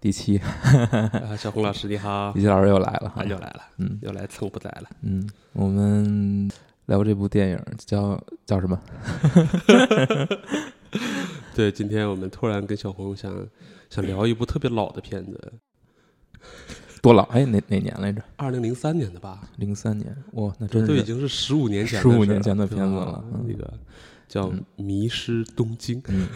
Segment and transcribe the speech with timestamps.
[0.00, 2.32] 第七，啊，小红老师你好。
[2.32, 3.22] 第，七老师又来了哈。
[3.22, 3.98] 啊，，又来了，嗯。
[4.00, 4.88] 又来蹭不在了。
[5.02, 6.48] 嗯，我们
[6.86, 8.80] 聊这部电影叫叫什么？
[11.52, 13.34] 对，今天我们突然跟小红想
[13.90, 15.52] 想聊一部特别老的片子，
[17.02, 17.24] 多老？
[17.24, 18.22] 哎，哪哪年来着？
[18.36, 23.04] 二零零三年的吧，零三年，哇，那真是都已经是十五年前的事15年前的片子吧？
[23.04, 23.44] 了嗯。
[23.48, 23.74] 那个
[24.28, 24.64] 叫《嗯。
[24.76, 26.28] 迷失东京》，嗯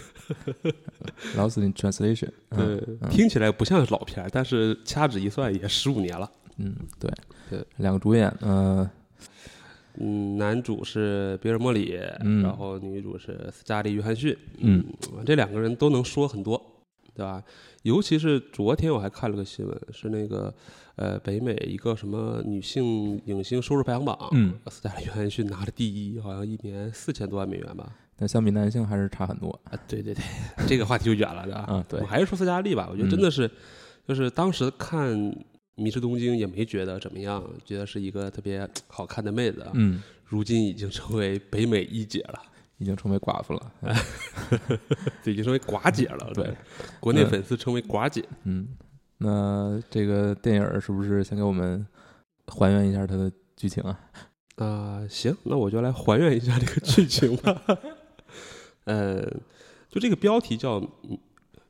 [1.36, 3.11] ，Lost in Translation，嗯对，嗯。
[3.11, 6.30] 听起来不像是老片儿，但是掐指一算也十五年了。
[6.57, 7.11] 嗯，对
[7.50, 8.90] 对，两个主演，呃，
[9.99, 12.43] 嗯，男主是比尔·莫里，嗯。
[12.43, 14.36] 然后女主是斯嘉丽·约翰逊。
[14.58, 14.85] 嗯
[15.27, 16.61] 这两个人都能说很多，
[17.14, 17.43] 对吧？
[17.82, 20.52] 尤其是昨天我还看了个新闻，是那个
[20.96, 27.93] 呃北美一个什么女性影星收入排行榜，嗯，斯嘉丽·约翰逊拿了第一，好像一年四千多万美元吧。
[28.16, 29.50] 但相比男性还是差很多。
[29.64, 30.22] 啊，对对对，
[30.66, 31.61] 这个话题就远了，对吧？
[31.61, 33.50] 啊对我还是说斯嘉丽吧，我觉得真的是，
[34.06, 35.16] 就是当时看
[35.74, 42.40] 《迷失东京》也没觉得怎么样，觉得是一个特别好看的妹子，啊，嗯，如今已经成为北美一姐了。
[42.83, 43.72] 已经成为寡妇了。
[45.25, 46.52] 已经成为寡姐了，对，
[46.98, 48.24] 国内嗯粉丝称为寡姐。
[48.42, 48.69] 嗯，
[49.19, 51.86] 那这个电影是不是先给我们
[52.48, 54.00] 还原一下它的剧情啊？
[54.56, 57.62] 啊、行，那我就来还原一下这个剧情吧。
[58.84, 59.22] 呃，
[59.89, 61.20] 就这个标题叫《迷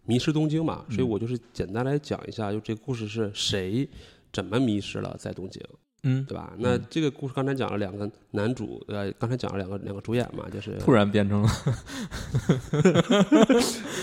[0.04, 3.86] 迷失东京》嘛，所以嗯我就是简单来讲一下，就这个故事是谁
[4.32, 5.62] 怎么迷失了在东京，
[6.04, 6.52] 嗯，对吧？
[6.58, 11.48] 那这个故事刚才讲了两个男主，呃，刚才讲了两个两个主演嘛，就是突然变成了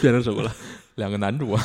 [0.02, 0.52] 变成什么了？
[0.95, 1.61] 两个男主啊。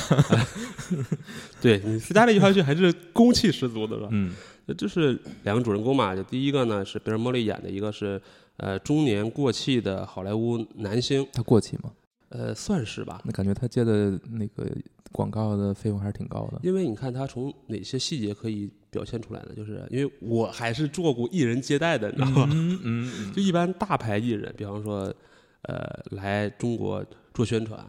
[1.61, 4.09] 对你斯嘉丽·约翰逊还是攻气十足的，是吧？
[4.13, 4.35] 嗯
[4.79, 8.21] 这是两个主人公嘛，就第一个呢是比尔·莫莉演的一个是
[8.57, 11.93] 呃中年过气的好莱坞男星，他过气吗？
[12.31, 13.21] 呃，算是吧。
[13.25, 14.67] 那感觉他接的那个
[15.15, 16.59] 广告的费用还是挺高的。
[16.65, 19.53] 因为你看他从哪些细节可以表现出来呢？
[19.55, 22.49] 就是因为我还是做过艺人接待的，你知道吗？
[22.53, 25.15] 嗯嗯 就一般大牌艺人，比方说，
[25.63, 27.89] 呃，来中国做宣传，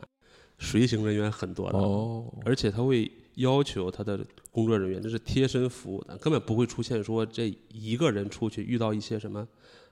[0.59, 9.39] 随行人员很多的，哦，而且他会要求他的工作人员这是贴身服务的，根本不会出现说这一个人出去遇到一些什么、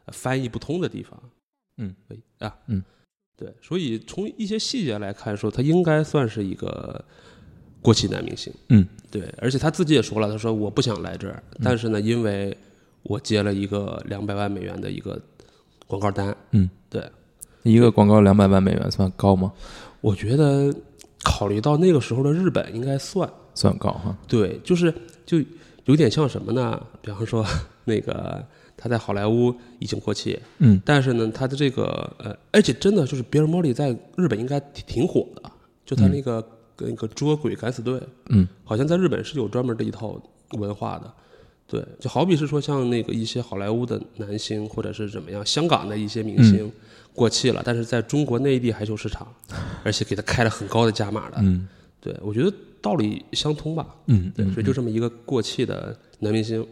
[0.05, 1.19] 呃翻译不通的地方。
[1.77, 2.83] 嗯，对啊，嗯，
[3.35, 7.03] 对，所以从一些细节来看，说他应该算是一个
[7.81, 8.53] 过气男明星。
[8.69, 12.55] 嗯，对，而且他自己也说了，他说我不想来这儿，嗯但是呢，因为
[13.03, 15.19] 我接了一个两百万美元的一个
[15.87, 17.03] 广告单，嗯，对，
[17.63, 19.51] 一个广告两百万美元算高吗？
[19.99, 20.73] 我觉得
[21.23, 23.29] 考虑到那个时候的日本应该算。
[23.55, 24.17] 算高哈。
[24.27, 24.93] 对，就是
[25.25, 25.37] 就
[25.85, 26.81] 有点像什么呢？
[27.01, 27.45] 比方说
[27.85, 28.45] 那个
[28.83, 35.49] 他在好莱坞已经过气，嗯但是呢，他的这个呃，而且真的就是比尔·莫里在日本应该挺挺火的，
[35.85, 36.45] 就他那个、
[36.79, 41.09] 那个捉鬼敢死队，嗯，好像在日本是有专门的一套文化的。
[41.65, 46.69] 对，就好比是说像那个一些好莱坞的男星或者是怎么样，香港的一些明星
[47.13, 49.25] 过气了，但是在中国内地还是有市场，
[49.81, 51.37] 而且给他开了很高的价码的。
[51.39, 51.65] 嗯
[52.01, 53.87] 对，我觉得道理相通吧。
[54.07, 56.67] 嗯对，所以就这么一个过气的男明星，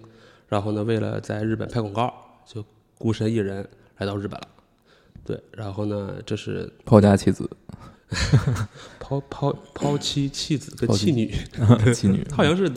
[0.52, 2.14] 然后呢，为了在日本拍广告，
[2.46, 2.62] 就
[2.98, 3.66] 孤身一人
[4.00, 4.48] 来到日本了。
[5.24, 7.50] 对，然后呢，这是抛家弃子，
[9.00, 11.34] 抛抛抛妻弃子跟弃女
[11.96, 12.22] 弃女。
[12.30, 12.70] 他好像是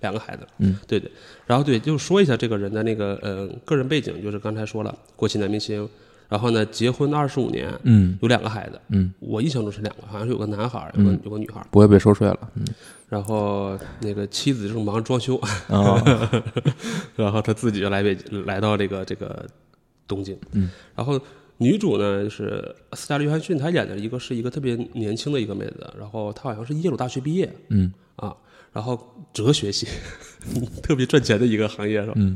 [0.00, 0.46] 两个孩子。
[0.58, 1.10] 嗯，对对。
[1.46, 5.88] 然后对，就说一下这个人的那个呃个人背景，就是刚才说了，过气男明星，
[6.32, 8.16] 然后呢，结婚二十五年，嗯。
[8.22, 8.80] 有两个孩子。
[8.88, 11.20] 嗯，我印象中是两个，好像是有个男孩，有个、嗯。
[11.24, 11.62] 有个女孩。
[11.70, 12.38] 不会被收税了。
[12.54, 12.64] 嗯。
[13.10, 15.36] 然后那个妻子就是忙着装修，
[15.68, 16.02] 啊
[17.14, 18.16] 然后他自己就来北
[18.46, 19.46] 来到这个这个
[20.08, 21.20] 东京，嗯，然后
[21.58, 27.54] 女主呢是斯嘉丽·约翰逊，她演的一个是一个特别年轻的一个妹子，然后她好像是耶鲁大学毕业。
[27.68, 27.92] 嗯。
[28.16, 28.34] 啊，
[28.72, 28.98] 然后
[29.34, 29.86] 哲学系，
[30.82, 32.14] 特别赚钱的一个行业是吧？
[32.16, 32.34] 嗯。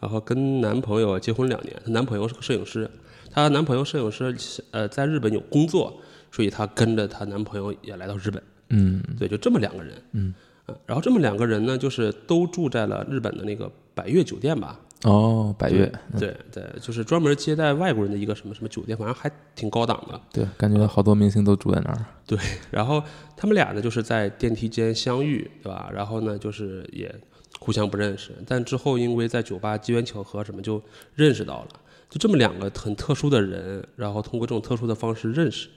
[0.00, 2.90] 然后跟男朋友结婚两年，她男朋友是个摄影师，
[3.36, 4.34] 她男朋友摄影师
[4.70, 6.00] 呃在日本有工作，
[6.32, 10.34] 所以她跟着她男朋友也来到日本，嗯对，就这么两个人，嗯
[10.64, 15.92] 啊，然后这么两个人呢，就是都住在了日本的那个百悦酒店吧，哦，百悦。
[16.18, 20.18] 对对，就是专门接待外国人的一个什么什么酒店，反正还挺高档的。
[20.32, 22.04] 对，感觉好多明星都住在那儿。
[22.26, 22.38] 对
[22.70, 23.02] 然后
[23.36, 25.90] 他们俩呢，就是在电梯间相遇，对吧？
[25.92, 27.14] 然后呢，就是也
[27.58, 30.80] 互相不认识，但之后因为在酒吧机缘巧合什么就
[31.14, 31.68] 认识到了，
[32.10, 35.68] 就这么两个很特殊的人，然后通过这种特殊的方式认识，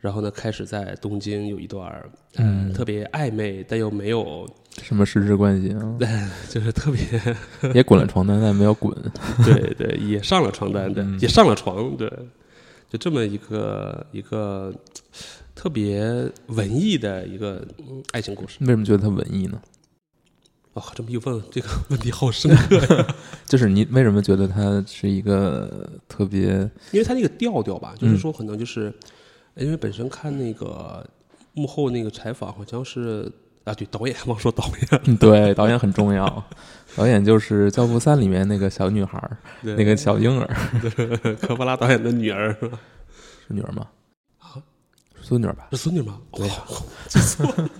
[0.00, 2.02] 然后呢，开始在东京有一段
[2.36, 4.48] 嗯呃、特别暧昧但又没有，
[4.82, 5.98] 什么实质关系啊？
[6.48, 7.02] 就是特别
[7.74, 8.92] 也滚了床单，但没有滚。
[9.44, 12.10] 对对，也上了床单，对，嗯也上了床，对，
[12.88, 14.74] 就这么一个一个
[15.54, 16.02] 特别
[16.46, 18.56] 文艺的一个嗯爱情故事。
[18.60, 19.60] 为什么觉得它文艺呢？
[20.74, 23.06] 哦，这么一问，这个问题好深刻呀！
[23.44, 28.92] 就是你为什么觉得它是一个特别因为他那个调调吧，就是说可能就是，
[29.54, 31.06] 因为本身看那个
[31.52, 33.30] 幕后那个采访，好像是
[33.64, 36.44] 啊，对，导演忘说导演，对导演很重要？
[36.96, 40.46] 导演就是《教父三》里面那个小女孩儿，那个小婴儿
[41.40, 42.78] 科波拉导演的女儿是吧？
[43.46, 43.86] 是女儿吗？
[44.38, 44.56] 啊，
[45.20, 45.68] 是孙女儿吧？
[45.70, 46.18] 是孙女吗？
[46.32, 46.54] 对哇，
[47.08, 47.70] 记错了。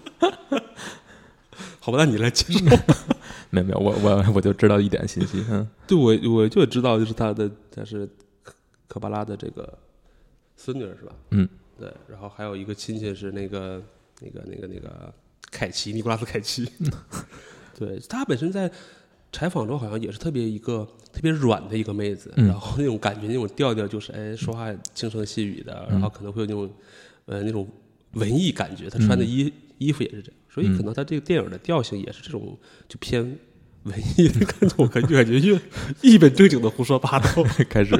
[1.85, 2.77] 好吧，那你来介绍。
[3.51, 8.07] 没有没有，我我我就知道一点信息，嗯 对，我我就知道，就是他的他是
[8.45, 8.55] 科
[8.87, 9.77] 科巴拉的这个
[10.57, 11.13] 孙女是吧？
[11.31, 11.49] 嗯，
[11.79, 13.83] 对，然后还有一个亲戚是那个
[14.21, 15.13] 那个那个那个
[15.51, 16.71] 凯奇，尼古拉斯凯奇。
[17.77, 18.71] 对他本身在
[19.33, 26.71] 采访中好像也是特别一个特别软的一个妹子，嗯然后那种感觉那种调调就是哎说话轻声细语的，然后可能会有那种
[27.27, 27.69] 呃那种
[28.13, 32.59] 文艺感觉，她穿的衣、衣服也是这样，所以可能他这个电影的调性也是这种
[32.89, 33.39] 就偏
[33.85, 35.59] 文艺的感觉，我感觉感觉越
[36.03, 37.29] 一本正经的胡说八道。
[37.69, 37.97] 开始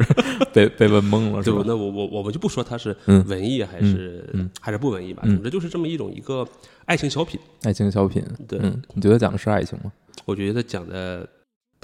[0.53, 6.47] 被被问懵了，对吧那我我我们就不说它是嗯文艺还是、嗯嗯还是不文艺吧，嗯总之就是这么一种一个
[6.85, 7.41] 爱情小品。
[7.63, 9.91] 爱情小品，对嗯，你觉得讲的是爱情吗？
[10.25, 11.29] 我觉得讲的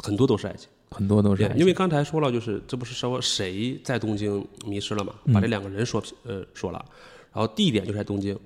[0.05, 6.85] 很多都是爱情，很多都是爱情，因为刚才说了，就是这不是说谁在东京迷失了嘛，嗯把这两个人说呃说了，
[7.33, 8.39] 然后地点就在东京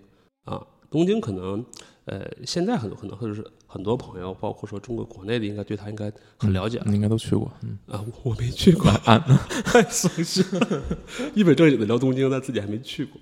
[0.44, 1.62] 啊，东京可能
[2.04, 9.18] 呃现在很多可能或者是很多朋友，包括说中国国内的，应该对他应该很了解了、你应该都去过，嗯，啊，我我没去过，啊，
[9.64, 10.82] 太伤心了。
[11.34, 13.20] 一本正经的聊东京，但自己还没去过。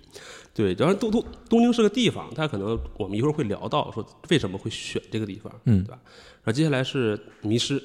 [0.52, 5.98] 对，当然东东东京是个地方，它可能我们一会儿会聊到说为什么会选这个地方，嗯对吧？
[6.42, 7.80] 然后接下来是迷失，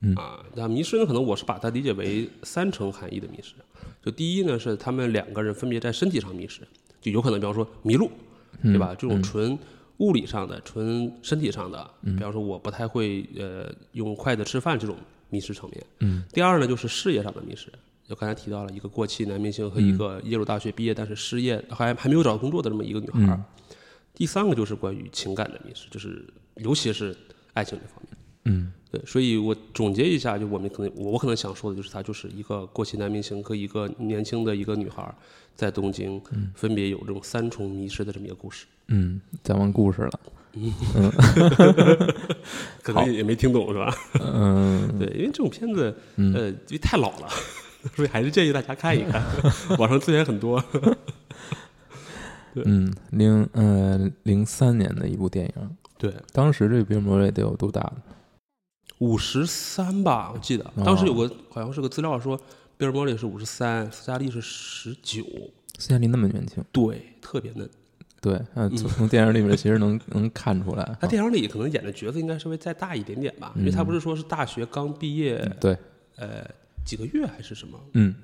[0.00, 3.54] 嗯啊，那迷失呢，可能我是把它理解为三层含义的迷失。
[4.02, 6.62] 就第一呢，是他们两个人分别在身体上迷失，
[7.00, 8.10] 就有可能比方说迷路，
[8.62, 8.96] 对吧？
[8.98, 9.56] 这种纯
[9.98, 14.96] 物理上的、纯身体上的，比方说我不太会呃用筷子吃饭这种
[15.30, 15.86] 迷失层面。
[16.00, 16.24] 嗯。
[16.32, 17.70] 第二呢，就是事业上的迷失，
[18.08, 23.42] 就刚才提到了一个过气男明星和一个耶鲁大学毕业但是失业还还没有找到工作的这么一个女孩儿。
[24.14, 27.16] 第三个就是关于情感的迷失，就是尤其是
[27.52, 28.18] 爱情这方面。
[28.44, 35.14] 嗯对，所以我总结一下，就我们可能我我可能想说的就是，他就是一个过气男明星和一个年轻的一个女孩
[35.56, 36.20] 在东京
[36.54, 38.66] 分别有这种三重迷失的这么一个故事。
[38.88, 40.20] 嗯，讲完故事了，
[40.54, 40.70] 嗯
[42.82, 43.94] 可能也也没听懂是吧？
[44.20, 47.28] 嗯 对，因为这种片子嗯呃，因为太老了，
[47.94, 49.24] 所以还是建议大家看一看，
[49.78, 50.62] 网上资源很多。
[52.56, 57.94] 嗯，零呃零三年的一部电影，对，当时这比尔摩瑞得有多大了？
[59.02, 60.64] 五十三吧，我记得。
[60.84, 62.40] 当时有个好像是个资料说，
[62.76, 65.24] 贝尔莫里是五十三，斯嘉丽是十九，
[65.76, 67.68] 斯嘉丽那么年轻，对，特别嫩。
[68.20, 75.76] 对，嗯，从从电影里面其实能 能看出来，他电影里可能演的角色应该稍微再大一点点吧，因为他不是说是大学刚毕业，对，
[76.14, 76.48] 呃，
[76.86, 77.80] 几个月还是什么？
[77.94, 78.14] 嗯，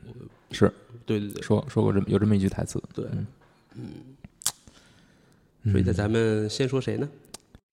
[0.53, 0.73] 是。
[1.05, 1.43] 对对对。
[1.43, 3.05] 说说过这么有这么一句台词，对，
[3.75, 3.85] 嗯。
[5.73, 7.09] 所以那咱们先说谁呢？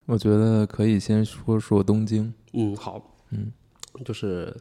[0.05, 3.51] 我觉得可以先说说东京，嗯，好，嗯，
[4.03, 4.55] 就是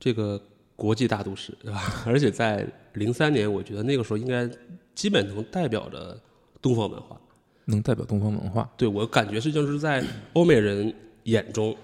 [0.00, 0.40] 这个
[0.74, 1.80] 国际大都市，对吧？
[2.06, 4.48] 而且在零三年，我觉得那个时候应该
[4.94, 6.18] 基本能代表着
[6.62, 7.20] 东方文化。
[7.66, 10.04] 能代表东方文化，对我感觉是就是在
[10.34, 11.74] 欧美人眼中，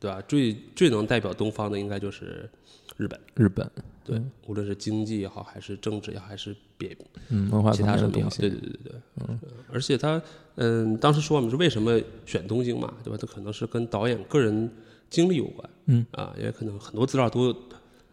[0.00, 0.22] 对吧？
[0.22, 2.48] 最最能代表东方的应该就是
[2.96, 3.20] 日本。
[3.34, 3.70] 日本，
[4.04, 6.96] 对，无论是经济也好，还是政治也好，还是别
[7.28, 8.92] 嗯，文化其方他的东西，对对对对对，
[9.28, 9.38] 嗯，
[9.72, 10.22] 而且他，
[10.54, 13.18] 嗯，当时说我们是为什么选东京嘛，对吧？
[13.20, 14.70] 他可能是跟导演个人
[15.10, 17.54] 经历有关，嗯，啊，也可能很多资料都，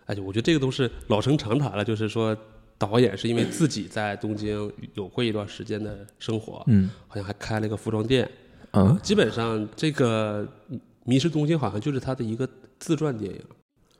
[0.06, 2.36] 哎，我觉得这个都是老生常谈了，就是说
[2.78, 8.30] 导演是因为自己在东京有过一段时间的生活，嗯好像还开了一个服装店，
[8.72, 10.44] 嗯，基本上这个
[11.06, 13.42] 《迷失东京》好像就是他的一个自传电影。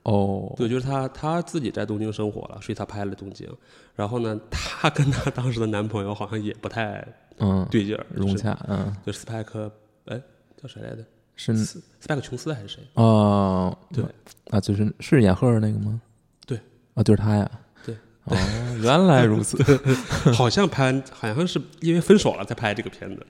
[0.06, 3.48] 哦，对，就是她，她自己在东京生活了，所以她拍了东京。
[3.96, 7.04] 然后呢，她跟她当时的男朋友好像也不太
[7.38, 9.70] 嗯，对劲儿，融洽，嗯，就是斯派克，
[10.04, 10.20] 哎，
[10.62, 11.04] 叫谁来着？
[11.34, 12.82] 是斯斯派克琼斯还是谁？
[12.94, 14.04] 哦，对
[14.50, 16.00] 啊，就是是演赫尔那个吗？
[16.46, 16.58] 对，
[16.94, 17.50] 啊，就是他呀。
[17.84, 17.94] 对，
[18.24, 18.36] 哦，
[18.80, 19.58] 原来如此。
[20.32, 23.26] 好像拍，好像是因为分手了才拍这个片子。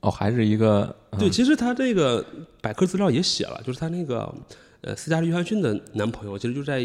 [0.00, 2.22] 哦，还是一个对，其实他这个
[2.60, 4.32] 百科资料也写了，就是他那个
[4.86, 6.80] 呃斯嘉丽·约翰逊的男朋友，其实就在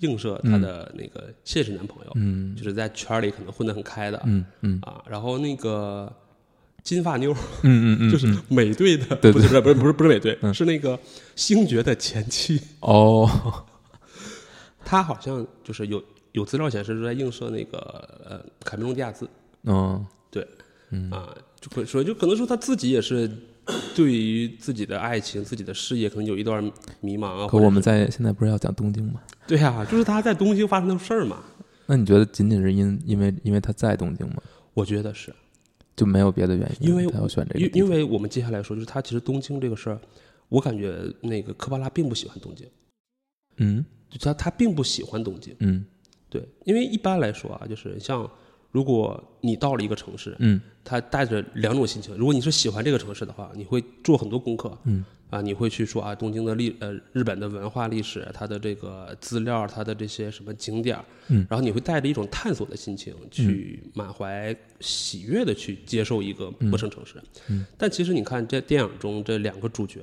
[0.00, 2.54] 映射她的那个现实男朋友，嗯。
[2.56, 4.78] 就是在圈里可能混得很开的、嗯嗯。
[4.82, 5.02] 啊。
[5.08, 6.12] 然后那个
[6.82, 7.32] 金发妞，
[7.62, 10.52] 嗯嗯嗯， 就是美队的，对不是不是不是不是不是美队，嗯。
[10.52, 10.98] 是那个
[11.36, 12.60] 星爵的前妻。
[12.80, 13.30] 哦，
[14.84, 17.78] 他好像就是有有资料显示是在映射那个
[18.28, 19.28] 呃卡梅隆迪亚兹
[19.62, 20.46] 嗯，对，
[20.90, 21.10] 嗯。
[21.10, 23.30] 啊，就可所以就可能说他自己也是
[23.94, 26.62] 对于自己的爱情、自己的事业可能有一段
[27.00, 27.46] 迷茫啊。
[27.48, 29.20] 可我们在现在不是要讲东京吗？
[29.46, 31.42] 对呀、就是他在东京发生的事儿嘛，
[31.86, 34.42] 那你觉得仅仅是因因为因为他在东京吗？
[34.74, 35.34] 我觉得是
[35.96, 36.88] 就没有别的原因？
[36.88, 40.00] 因为他要选这个因为我们接下来说，就是他其实东京这个事儿，
[40.48, 42.66] 我感觉那个科巴拉并不喜欢东京，
[43.58, 45.54] 嗯就他他并不喜欢东京。
[45.60, 45.84] 嗯
[46.28, 48.28] 对，因为一般来说啊，就是像
[48.74, 52.12] 如果你到了一个城市，嗯他带着两种心情。
[52.16, 67.14] 如果你是喜欢这个城市的话，你会做很多功课，嗯啊，你会去说啊，东京的历呃日本的文化历史，它的这个资料，它的这些什么景点儿，嗯然后你会带着一种探索的心情，去满怀喜悦的去接受一个陌生城市。
[67.48, 70.00] 嗯但其实你看这电影中这两个主角，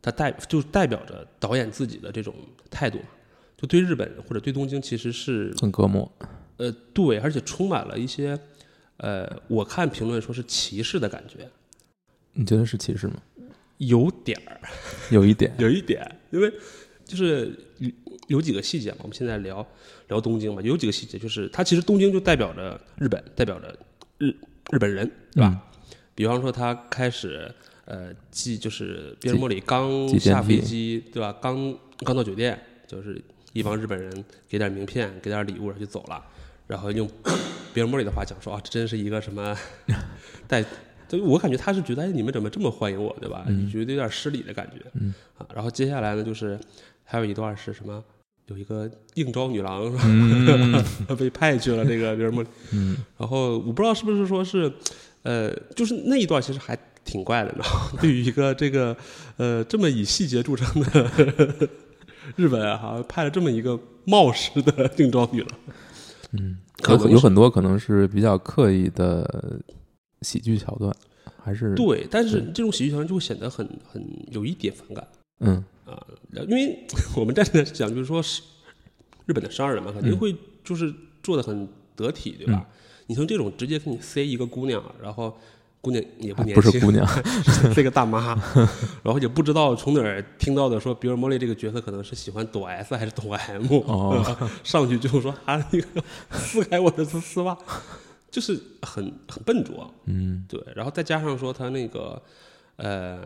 [0.00, 2.34] 他代就代表着导演自己的这种
[2.70, 2.98] 态度，
[3.58, 6.10] 就对日本或者对东京其实是很隔膜。
[6.56, 8.38] 呃对，而且充满了一些
[8.98, 11.48] 呃，我看评论说是歧视的感觉，
[12.32, 13.16] 你觉得是歧视吗？
[13.78, 14.60] 有点儿。
[15.10, 16.52] 有一点，有一点，因为
[17.04, 17.90] 就是有
[18.28, 19.64] 有几个细节嘛，我们现在聊
[20.08, 23.76] 聊东京嘛，有几个细节，就是它其实东京就代表着日本，代表着
[24.18, 24.34] 日
[24.70, 25.62] 日本人，对吧？
[26.14, 31.30] 比方说他开始呃寄就是比尔莫里刚下飞机，对吧？
[31.40, 33.22] 刚刚到酒店，就是
[33.52, 36.24] 一帮日本人给点名片，给点礼物，然后就走了。
[36.66, 37.08] 然后用
[37.74, 39.56] 比尔莫里的话讲说啊，这真是一个什么
[40.48, 40.64] 带，
[41.08, 43.44] 就我感觉他是觉得哎，你们怎么这么欢迎我，对吧？
[43.48, 44.84] 你觉得有点失礼的感觉。
[44.94, 46.58] 嗯啊，然后接下来呢，就是
[47.04, 48.02] 还有一段是什么？
[48.46, 50.02] 有一个应招女郎是吧？
[50.06, 50.84] 嗯
[51.18, 54.72] 被派去了这个比尔莫里，嗯然后我不知道是不是说是，
[55.22, 57.90] 呃，就是那一段其实还挺怪的，你知道吗？
[58.00, 58.96] 对于一个这个
[59.36, 61.68] 呃这么以细节著称的
[62.36, 65.50] 日本啊，哈，派了这么一个冒失的应招女郎，
[66.32, 69.60] 嗯，可有有很多可能是比较刻意的
[70.22, 70.94] 喜剧桥段，
[71.42, 75.06] 还是对，但是这种喜剧桥段就会显得很很有一点反感。
[75.40, 75.64] 嗯。
[75.84, 76.02] 啊，
[76.48, 76.84] 因为
[77.16, 78.42] 我们站在讲就是说是
[79.26, 80.18] 日本的商人嘛，肯定嗯。
[80.18, 80.92] 会就是
[81.22, 82.66] 做的很得体，对吧？
[83.06, 85.38] 你从这种直接给你塞一个姑娘，然后
[85.86, 87.06] 姑娘也不年轻，不是姑娘，
[87.72, 88.34] 这个大妈，
[89.04, 94.36] 然后也不知道从哪儿听到的说比尔莫莉这个角色可能是喜欢抖 S 还是抖 M，、哦。
[94.64, 96.02] 上去就说啊那个
[96.32, 97.56] 撕开我的丝丝袜，
[98.32, 100.44] 就是很很笨拙，嗯。
[100.48, 102.20] 对，然后再加上说他那个
[102.78, 103.20] 呃，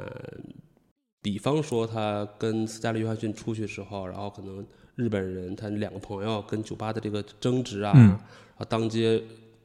[1.22, 4.62] 比方说他跟斯嘉丽约翰逊出去的时候，然后可能
[4.96, 8.08] 日本人他两个朋友跟酒吧的这个争执啊，嗯。
[8.08, 8.18] 然
[8.58, 9.22] 后当街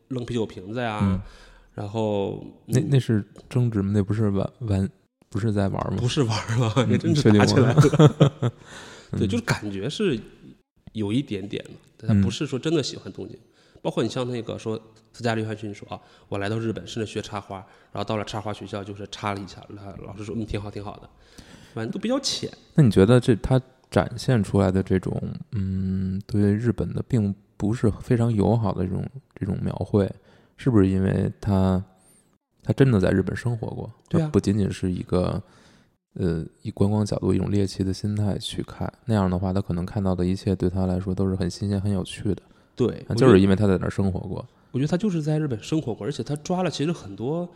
[0.07, 1.21] 扔啤酒瓶子呀、嗯
[1.75, 3.91] 然后嗯那那是争执吗？
[3.93, 4.89] 那不是玩玩，
[5.29, 5.97] 不是在玩吗？
[5.99, 7.81] 不是玩儿了，嗯也真是确定打起来了。
[9.11, 10.19] 对，嗯就是感觉是
[10.93, 11.63] 有一点点
[11.97, 13.37] 的，他嗯不是说真的喜欢东京。
[13.81, 14.81] 包括你像那个说
[15.13, 17.57] 斯嘉丽约翰逊说啊，我来到日本甚至学插花，
[17.91, 21.09] 然后到了插花学校就是插了一下，老老师说嗯挺好挺好的，
[21.75, 22.49] 反正都比较浅。
[22.73, 29.05] 那你觉得这他展现出来的这种嗯，对日本的并不是非常友好的这种
[29.39, 30.11] 这种描绘，
[30.57, 31.83] 是不是因为他
[32.63, 35.41] 他真的在日本生活过，对啊不仅仅是一个
[36.13, 42.41] 呃以观光角度一种猎奇的心态去看，那样的话，他可能看到的一切对他来说都是很新鲜、很有趣的，
[42.75, 44.45] 对，就是因为他在那儿生活过。
[44.71, 47.47] 我觉得他就是在日本生活过，而且他抓了其实很多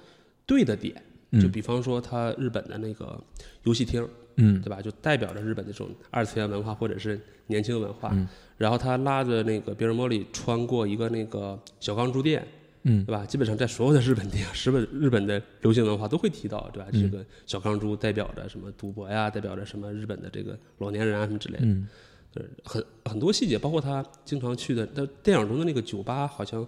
[0.45, 1.01] 对的点，
[1.31, 3.21] 嗯就比方说他日本的那个
[3.63, 4.81] 游戏厅，嗯对吧？
[4.81, 8.09] 就代表着日本这种二次元文化或者是年轻文化。
[8.13, 8.27] 嗯
[8.57, 12.45] 然后他拉着那个比尔莫里穿过一个那个小钢珠店，
[12.89, 13.25] 嗯对吧？
[13.25, 16.89] 基本上在所有的日本电影、日本日本的流行文化都会提到，对吧？
[16.91, 21.65] 嗯这个小钢珠代表着什么赌博呀，代表着什么日本的这个老年人啊什么之类的。
[21.65, 21.87] 嗯
[22.31, 26.65] 对，很很多细节，包括他经常去的，他电影中的那个酒吧好像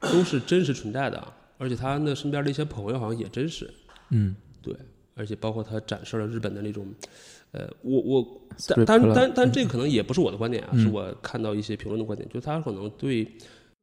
[0.00, 1.22] 都是真实存在的，
[1.58, 3.68] 而且他那身边的一些朋友好像也真实。
[4.08, 4.74] 嗯对，
[5.14, 6.86] 而且包括他展示了日本的那种，
[7.50, 13.26] 呃，我我但但但但这个可能也不是我的观点啊，嗯是我看到一些评论的观点，就是他可能对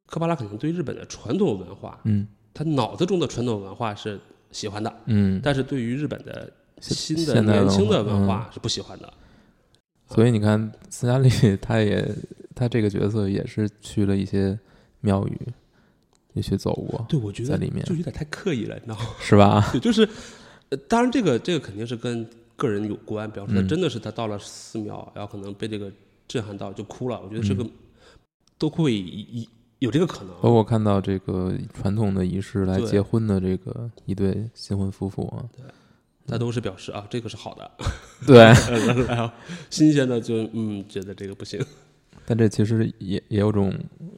[0.09, 4.19] 科巴拉可能对日本的传统文化，嗯他脑子中的传统文化是
[4.51, 6.51] 喜欢的，嗯，但是对于日本的
[6.81, 9.13] 新的年轻的文化是不喜欢的。
[10.07, 11.29] 所以你看，斯嘉丽
[11.61, 12.03] 她也
[12.55, 14.57] 她这个角色也是去了一些
[15.01, 15.39] 庙宇，
[16.33, 19.05] 也去走过，对，我觉得在里面就有点太刻意了，你知道吗？
[19.21, 19.69] 是吧？
[19.71, 20.09] 对，就是，
[20.69, 25.91] 呃，当然这个这个肯定是跟个人有关，比方说真的是他到了寺庙，然后可能被这个
[26.27, 27.71] 震撼到就哭了，我觉得这个嗯
[28.57, 29.45] 都会有
[29.79, 30.29] 有这个可能。
[30.41, 35.43] 包括看到这个传统的仪式来结婚的这个一对新婚夫妇啊，
[36.27, 37.71] 他都是表示啊，这个是好的，
[38.25, 38.37] 对
[39.07, 39.33] 然后
[39.69, 41.59] 新鲜的就嗯觉得这个不行。
[42.25, 43.73] 但这其实也也有种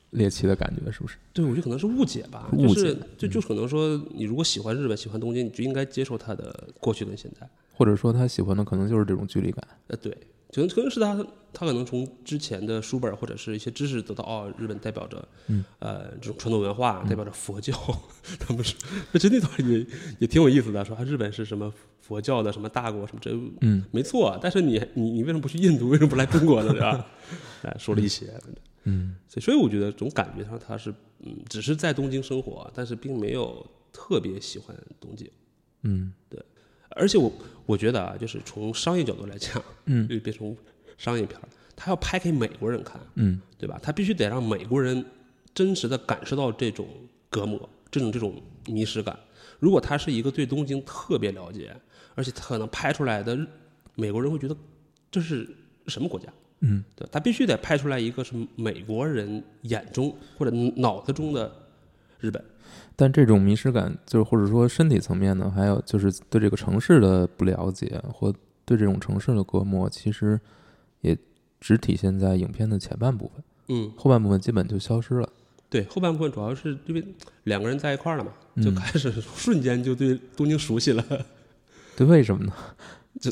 [0.09, 1.15] 猎奇的感觉，是不是？
[1.31, 7.47] 对，我觉得可能是误解吧，误就是解就就可能说，你如果喜欢日本，喜欢东京，你就应该接受它的过去跟现在。
[7.73, 9.65] 或者说他喜欢的可能就是这种距离感。
[9.87, 10.15] 呃，对，
[10.53, 11.15] 可能可能是他
[11.53, 17.73] 他可能从之前的书本或者是一些知识得到哦，日本代表着嗯呃这种传统文化，代表着佛教，
[18.39, 18.77] 他们说
[19.13, 19.85] 这真的倒也
[20.19, 23.31] 也挺有意思的，说啊日本是什么佛教的什么大国什么这
[23.61, 25.89] 嗯没错，但是你你你为什么不去印度？
[25.89, 26.71] 为什么不来中国呢？
[26.73, 27.05] 对吧？
[27.63, 28.33] 哎，说了一些，
[28.83, 35.29] 嗯所以所以我觉得总感觉上他是嗯，只是在东京生活，但是并没有特别喜欢东京。
[35.83, 36.11] 嗯
[36.95, 37.31] 而且我
[37.65, 40.55] 我觉得啊，就是从商业角度来讲，嗯 就变成
[40.97, 43.79] 商业片儿，他要拍给美国人看，嗯对吧？
[43.81, 45.03] 他必须得让美国人
[45.53, 46.87] 真实的感受到这种
[47.29, 49.17] 隔膜，这种这种迷失感。
[49.59, 51.75] 如果他是一个对东京特别了解，
[52.15, 53.45] 而且他可能拍出来的日
[53.95, 54.55] 美国人会觉得
[55.11, 55.47] 这是
[55.87, 56.27] 什么国家？
[56.61, 61.51] 嗯对，他必须得拍出来一个是美国人眼中或者脑子中的
[62.19, 62.43] 日本。
[62.95, 68.33] 但这种迷失感，就是或者说身体层面呢，还有就是对这个城市的不了解，或
[68.65, 70.39] 对这种城市的隔膜，其实
[71.01, 71.17] 也
[71.59, 75.29] 只体现在影片的前半部分，嗯，后半部分基本就消失了。
[75.69, 77.03] 对，后半部分主要是因为
[77.45, 78.31] 两个人在一块儿了嘛，
[78.61, 81.03] 就嗯开始 瞬间就对东京熟悉了。
[81.95, 82.53] 对，为什么呢？
[83.19, 83.29] 就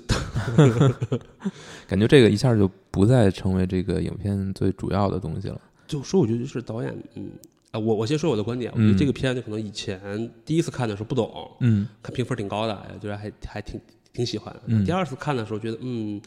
[1.88, 5.60] 感觉这个一下就不再成为这个影片最主要的东西了。
[5.88, 7.30] 就说我觉得就是导演，嗯
[7.72, 11.88] 啊，我我先说我的观点，我觉嗯得这个片子可能以前第一次看的时候不懂，嗯。
[12.02, 13.80] 看评分挺高的，哎觉得还还挺
[14.12, 16.20] 挺喜欢第二次看的时候觉得，嗯，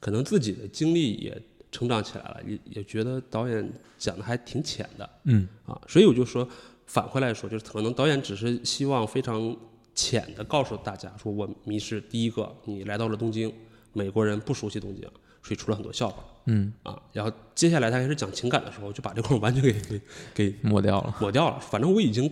[0.00, 5.46] 可能自己的经历也成长起来了，也也觉得导演讲的还挺浅的嗯。
[5.66, 6.48] 啊，所以我就说
[6.86, 9.54] 反回来说，就是可能导演只是希望非常
[9.94, 13.52] 浅的告诉大家，说我迷失第一个，你来到了东京，
[13.92, 15.02] 美国人不熟悉东京，
[15.42, 16.24] 所以出了很多笑话。
[16.46, 20.00] 嗯，啊，然后接下来他开始讲情感的时候，就把这块儿完全给给
[20.34, 21.14] 给抹掉了。
[21.20, 21.60] 抹掉了。
[21.60, 22.30] 反正我已经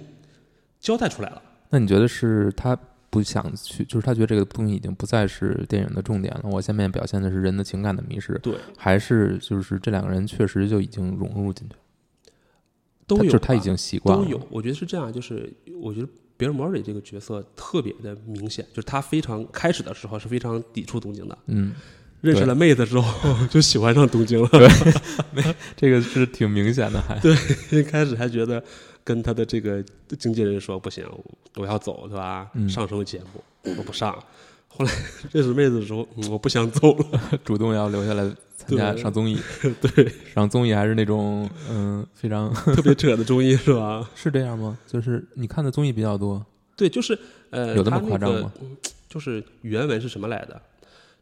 [0.80, 1.42] 交代出来了。
[1.71, 2.78] 那你觉得是他
[3.11, 6.42] 不想去，就是他觉得这个东西已经不再是电影的重点了？
[6.50, 11.80] 我下面表现的是人的情感的迷失，对，还是就是这两个人确实就已经融入进去了？
[13.06, 14.25] 都有，他就是他已经习惯了。
[14.25, 14.41] 都有。
[14.50, 21.73] 我觉得是这样，就是我觉得比尔·莫瑞这个角色特别的明显，就是他非常开始的时候是非常抵触东京的，嗯，
[22.25, 23.04] 认识了妹子之后
[23.50, 24.49] 就喜欢上东京了。
[25.34, 27.37] 对这个是挺明显的，还对
[27.71, 28.63] 一开始还觉得
[29.04, 29.84] 跟他的这个
[30.19, 31.04] 经纪人说不行，
[31.56, 32.49] 我要走，对吧？
[32.54, 34.17] 嗯上什么节目我不上。
[34.69, 34.93] 后来
[35.30, 37.21] 认识妹子的时候，嗯我不想走了。
[37.45, 38.25] 主动要留下来
[38.56, 39.39] 参加上综艺。
[39.80, 44.08] 对，上综艺还是那种嗯非常特别扯的综艺是吧？
[44.17, 44.76] 是这样吗？
[44.87, 46.45] 就是你看的综艺比较多，
[46.76, 47.17] 对，就是
[47.50, 48.52] 呃，有那么夸张吗？
[49.08, 50.60] 就是原文是什么来的？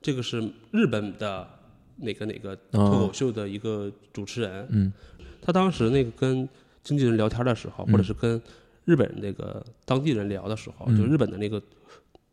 [0.03, 1.49] 这个是日本的
[1.97, 4.93] 哪个哪个脱口哦秀的一个主持人，嗯。
[5.41, 6.49] 他当时那个跟
[6.83, 7.93] 经纪人聊天的时候，嗯。
[7.93, 8.41] 或者是跟
[8.85, 10.97] 日本那个当地人聊的时候，嗯。
[10.99, 11.63] 就日本的那个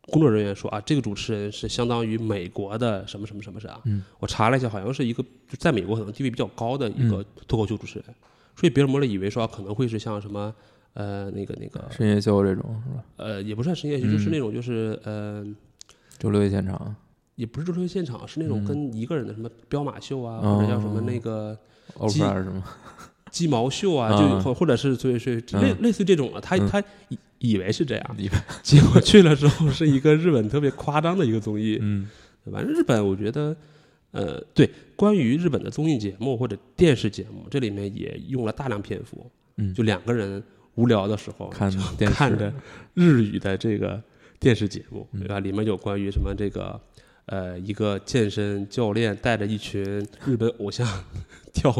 [0.02, 3.80] 工作人员说啊，这个主持人是相当于美国的什么什么什么啥。
[3.84, 4.02] 嗯。
[4.18, 7.24] 我查了一下，好像是一个就在美国可能地位比较高的一个嗯。
[7.46, 8.04] 脱口秀主持人，
[8.56, 10.52] 所以别人摸了以为说、啊可能会是像什么
[10.94, 13.04] 呃那个那个深夜秀这种是吧？
[13.16, 15.46] 呃也不算深夜秀，嗯就是那种就是呃
[16.18, 16.94] 周六夜现场，
[17.40, 18.64] 也不是周六现场，是那种嗯。
[18.66, 20.56] 跟一个人的什么彪马秀啊，哦。
[20.56, 21.58] 或者叫什么那个
[22.08, 22.64] 鸡 offer 是吗？
[23.32, 25.76] 鸡毛秀啊，啊就或或者是所以是类嗯。
[25.80, 26.68] 类似这种的，他嗯。
[26.68, 31.78] 他以以为是这样，一般结果去了之后是一个日本特别夸张的一个综艺。
[31.80, 32.06] 嗯。
[32.52, 33.56] 反正日本我觉得，
[34.10, 40.42] 呃，对，关于日本的综艺节目或者电视节目，这里面也用了大量篇幅，嗯，就两个人
[40.74, 42.52] 无聊的时候看看着
[42.94, 44.02] 日语的这个
[44.38, 45.20] 电视节目，嗯。
[45.20, 45.38] 对吧？
[45.40, 46.80] 里面有关于什么这个
[47.30, 49.82] 呃，一个健身教练带着一群
[50.26, 50.84] 日本偶像
[51.54, 51.72] 跳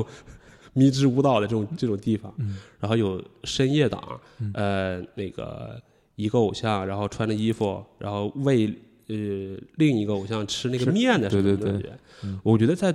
[0.74, 5.80] 迷之舞蹈的这种这种地方，嗯然后有深夜档嗯，呃，那个
[6.14, 8.68] 一个偶像，然后穿着衣服，然后喂
[9.08, 9.16] 呃
[9.76, 11.90] 另一个偶像吃那个面的什么感觉
[12.22, 12.94] 嗯我觉得在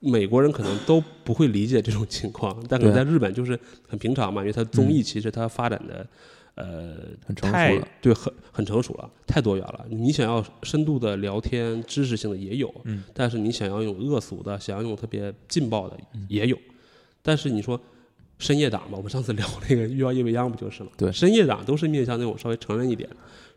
[0.00, 6.06] 美国人可能都不会理解这种情况，但可能在日本就是很平常嘛，因为它综艺其实它发展的。
[6.56, 9.86] 呃，很成熟太了对，很很成熟了，太多元了。
[9.88, 16.58] 你想要深度的聊天、知识性的也有，嗯但是你想要用恶俗的，想要用特别劲爆的嗯也有。
[17.22, 17.78] 但是你说
[18.38, 20.90] 深夜党嘛，我们上次 聊那个《欲望夜未央》不就是吗？
[20.96, 23.08] 对深夜党都是面向那种稍微成人一点，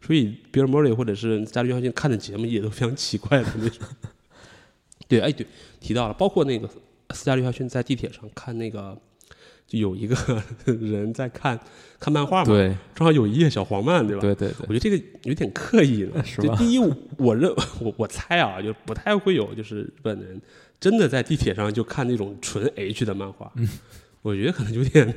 [0.02, 3.88] 所以比尔·莫瑞或者是加里·约翰逊看的节目也都非常奇怪的那种。
[5.08, 5.48] 对，哎，对，
[5.80, 6.70] 提到了，包括那个
[7.12, 8.96] 斯嘉丽·约翰逊在地铁上看那个
[9.70, 10.16] 就有一个
[10.66, 11.58] 人在看
[12.00, 12.76] 看漫画嘛，对。
[12.96, 14.22] 正好有一页小黄漫，对吧？
[14.22, 16.48] 对对对，我觉得这个有点刻意了， 是吧？
[16.48, 16.80] 就第一，
[17.18, 20.42] 我认 我我猜啊，就不太会有就是日本人
[20.80, 23.70] 真的在地铁上就看那种纯 H 的漫画，嗯。
[24.22, 25.16] 我觉得可能有点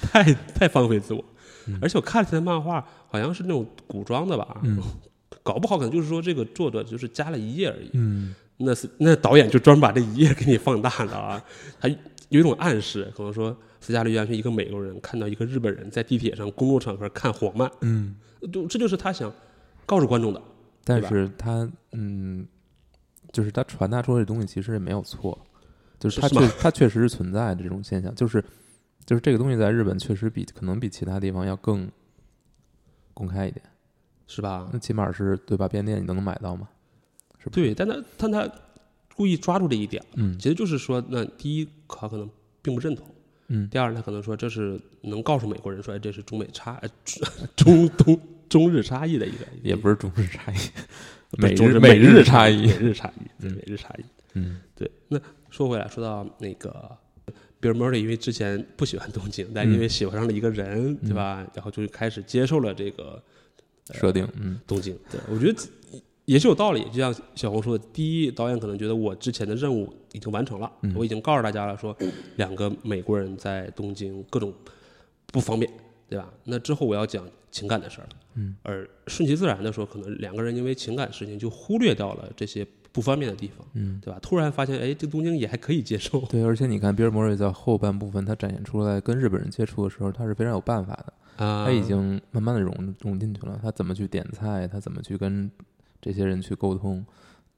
[0.00, 1.22] 太太放飞自我。
[1.66, 1.78] 嗯。
[1.82, 4.78] 而且我看了他的漫画，好像是那种古装的吧，嗯。
[5.42, 7.90] 搞不好可能就是说这个作者就是加了一页而已。
[7.94, 8.34] 嗯。
[8.58, 11.42] 那是那导演就专门把这一页给你放大了啊，
[11.80, 11.88] 他
[12.32, 18.16] 有一种暗示，可能说斯嘉丽·约翰逊一个美国人看到一个日本人在地铁上公共场合看黄漫，嗯，
[18.52, 19.30] 就这就是他想
[19.84, 20.42] 告诉观众的。
[20.82, 22.46] 但是他嗯，
[23.32, 25.38] 就是他传达出来的东西其实也没有错，
[26.00, 28.42] 就是他确他确实是存在的这种现象，就是
[29.04, 31.86] 就是这个东西在日本确实比可能比其他地方要更
[33.12, 33.62] 公开一点，
[34.26, 34.70] 是吧？
[34.72, 35.68] 那起码是对吧？
[35.68, 36.66] 便利店你都能买到嘛，
[37.38, 37.52] 是吧？
[37.52, 38.50] 对，但他但他
[39.14, 40.36] 故意抓住这一点，嗯。
[40.38, 42.28] 其实就是说，那第一他可能
[42.60, 43.06] 并不认同，
[43.48, 43.68] 嗯。
[43.68, 46.88] 第二他可能说这是能告诉美国人说，哎，这是中美差，呃
[47.56, 50.56] 中东中日差异的一个，也不是中日差异，
[51.38, 52.66] 美日美日日差异。
[52.66, 54.04] 美，日差异，对嗯美日差异。
[54.34, 54.60] 嗯。
[54.74, 55.20] 对，那
[55.50, 56.90] 说回来，说到那个
[57.60, 61.46] Bill Murray，因为之前不喜欢东京，但因为喜欢上了一个人，对吧？
[61.54, 63.22] 然后就开始接受了这个
[63.92, 64.58] 设定，嗯。
[64.66, 64.98] 东京。
[65.10, 65.20] 对。
[65.28, 65.58] 我觉得
[66.24, 66.84] 也是有道理。
[66.84, 71.96] 就像小红说的，第一，导演可能觉得我之前的任务已经完成了，嗯我已经告诉大家了，说
[72.36, 74.52] 两个美国人在东京各种
[75.26, 75.70] 不方便，
[76.08, 76.32] 对吧？
[76.44, 78.10] 那之后我要讲情感的事儿了。
[78.34, 84.00] 嗯，而顺其自然的说，可能两个人因为情感事情就忽略掉了这些不方便的地方，嗯。
[84.02, 84.18] 对吧？
[84.22, 86.20] 突然发现，哎，这东京也还可以接受。
[86.22, 91.44] 对，而且你看，比尔·莫瑞在后半部分他展现出来跟日本人接触的时候，他是非常有办法的。
[91.44, 93.58] 啊，他已经慢慢的融融进去了。
[93.62, 95.50] 他怎么去点菜，他怎么去跟
[96.02, 97.02] 这些人去沟通，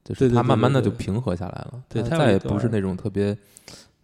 [0.04, 1.82] 就是他慢慢的就平和下来了。
[1.88, 3.36] 对他再也不是那种特别，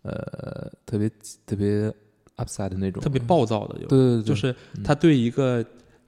[0.03, 1.09] 呃，特别
[1.47, 1.93] 特别
[2.39, 3.87] upset 的那种，特别暴躁的，有。
[3.87, 4.83] 对对对，就是嗯。
[4.83, 5.63] 他对一个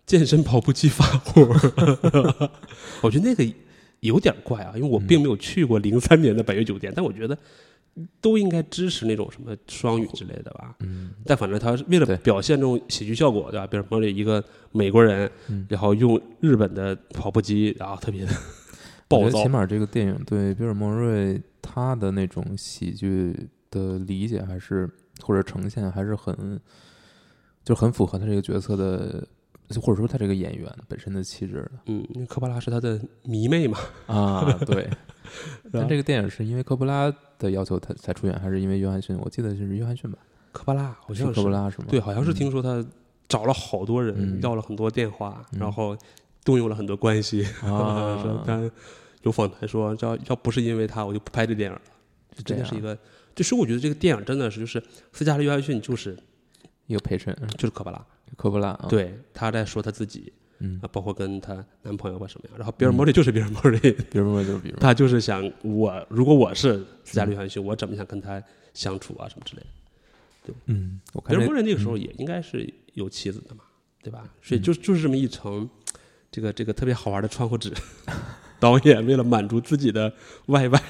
[0.06, 1.42] 健身跑步机发火，
[3.02, 3.46] 我觉得那个
[4.00, 5.06] 有点怪啊，因为我嗯。
[5.06, 7.36] 并没有去过零三年的百悦酒店，但我觉得
[8.20, 10.74] 都应该支持那种什么双语之类的吧。
[10.80, 13.66] 嗯但反正他是为了表现这种喜剧效果，对吧？
[13.66, 18.32] 比如说一个美国人，嗯然后用日本的跑步机，然后特别的
[19.08, 24.88] 暴躁我觉得起，码这个电影对比尔·莫瑞他的那种喜剧的理解还是
[25.20, 26.58] 或者呈现还是很，
[27.62, 29.26] 就很符合他这个角色的，
[29.80, 31.70] 或者说他这个演员本身的气质的。
[31.86, 34.88] 嗯，因为科巴拉是他的迷妹嘛，啊，对。
[35.72, 39.16] 但吧这个电影是因为科波拉的要求他才出演，还是因为约翰逊？
[39.18, 40.18] 我记得是约翰逊吧？
[40.52, 41.86] 科巴拉好像是科波拉是吗？
[41.88, 42.84] 对，好像是嗯听说他
[43.28, 45.96] 找了好多人，嗯要了很多电话，嗯然后
[46.44, 47.42] 动用了很多关系。
[47.42, 48.70] 说 啊，他
[49.22, 51.80] 有访谈说，要要不是因为他，我就不拍这电影了。
[52.34, 52.96] 这真的是一个，
[53.34, 56.16] 就是我觉得这个电影真的是就是斯嘉丽·约翰逊就是
[56.86, 58.04] 一个陪衬，就是科巴拉，
[58.36, 60.32] 科波拉啊，，对，他在说他自己
[60.64, 62.56] 嗯啊，，包括跟她男朋友或什么样。
[62.56, 63.78] 然后比尔·莫瑞就是比尔·莫瑞，
[64.10, 69.62] 比如说就是比尔，他就是想我如果我是斯嘉丽·约翰逊，我怎么想跟他相处啊什么之类
[70.46, 70.54] 的。
[70.66, 73.64] 嗯，我比尔·莫瑞那个时候嗯也应该是有妻子的嘛，
[74.02, 74.24] 对吧？
[74.42, 75.68] 所以就就是这么一层，
[76.30, 77.72] 这个这个特别好玩的窗户纸。
[78.60, 80.12] 导演为了满足自己的
[80.46, 80.80] 外外，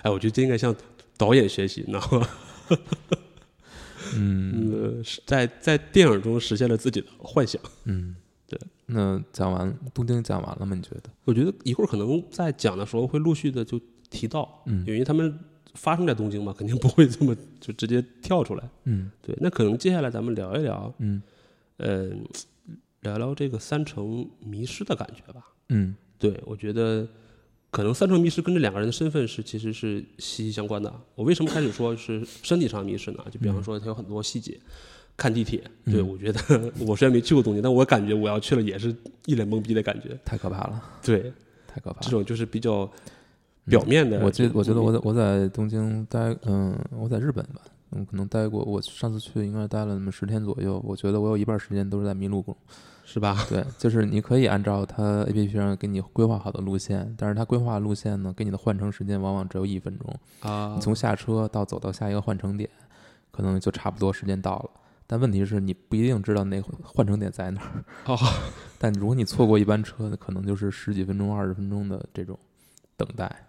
[0.00, 0.74] 哎，我觉得这应该向
[1.18, 2.28] 导演学习，你知道吗？
[4.16, 7.60] 嗯在在电影中实现了自己的幻想。
[7.84, 8.23] 嗯，对。
[8.86, 10.74] 那讲完东京讲完了吗？
[10.76, 11.10] 你觉得？
[11.24, 15.38] 我觉得一会儿可能在讲的时候会陆续的就提到，嗯因为他们
[15.74, 18.68] 发生在东京嘛，肯定不会这么就直接跳出来。
[18.84, 21.22] 嗯对，那可能接下来咱们聊一聊，嗯
[21.78, 22.10] 呃、
[23.00, 25.42] 聊聊这个三城迷失的感觉吧。
[25.70, 27.08] 嗯对，我觉得
[27.70, 30.94] 可能三城迷失跟这两个人的身份是其实是息息相关的。
[31.14, 33.24] 我为什么开始说是身体上迷失呢？
[33.30, 34.60] 就比方说，他有很多细节，
[35.16, 36.40] 看地铁，对嗯我觉得
[36.86, 38.94] 我虽然没去过东京，但我感觉我要去了也是
[39.26, 40.18] 一脸懵逼的感觉。
[40.24, 41.32] 太可怕了，对，
[41.66, 42.10] 太可怕了这。
[42.10, 42.90] 种就是比较
[43.66, 44.20] 表面的。
[44.24, 47.60] 我记，我觉得我在我在东京待，嗯，我在日本吧，
[47.92, 48.62] 嗯，可能待过。
[48.64, 50.82] 我上次去应该待了那么十天左右。
[50.84, 52.56] 我觉得我有一半时间都是在迷路中。
[53.06, 53.36] 是吧？
[53.50, 60.16] 对，就是你可以按照它 A P P 上给你规划好的路线，但是它规划路线呢，给你的换乘时间往往只有一分钟。
[60.40, 62.68] 啊你，从下车到走到下一个换乘点，
[63.30, 64.70] 可能就差不多时间到了。
[65.06, 67.84] 但问题是你不一定知道那换乘点在哪儿。
[68.06, 68.18] 哦，
[68.78, 72.38] 但如果你错过一班车，可能就是十几分钟、二十分钟的这种
[72.96, 73.46] 等待，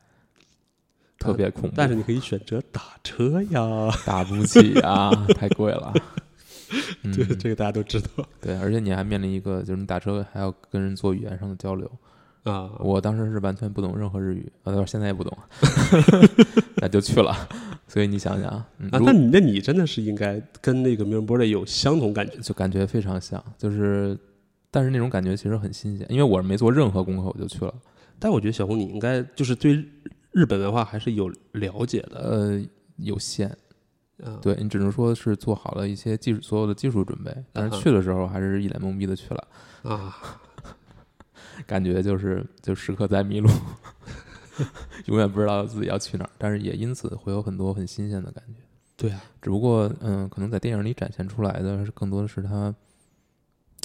[1.18, 1.74] 特别恐怖。
[1.76, 5.94] 但是你可以选择打车呀， 打不起啊，太贵了。
[7.04, 8.08] 嗯，这这个大家都知道。
[8.41, 11.89] 对，而且你还面临一个，就是你打车还要跟人做语言上的交流，
[12.46, 15.38] 啊，我当时是完全不懂任何日语，啊，到现在也不懂，
[16.78, 17.36] 那就去了。
[17.88, 22.38] 所以你想想，嗯啊，那你那你真的是应该跟那个米尔波雷有相同感觉。
[22.38, 24.18] 就感觉非常像，就是，
[24.70, 27.74] 但是那种感觉其实很新鲜，因为我是没做任何功课我就去了。
[28.20, 29.86] 但我觉得小红你应该就是对日
[30.32, 32.20] 日本文化还是有了解的。
[32.20, 32.62] 呃，
[32.98, 33.50] 有限，
[34.24, 39.48] 啊，对你只能说是做好了一些技术所有的技术准备，但是去的时候还是一脸懵逼的去了，
[39.84, 40.16] 啊，
[41.65, 43.50] 感觉就是就时刻在迷路，
[45.06, 48.60] 永远不知道自己要去哪儿，但是也因此会有很多很新鲜的感觉。
[48.98, 52.74] 对啊，只不过，嗯，可能在电影里展现出来的是更多的是他，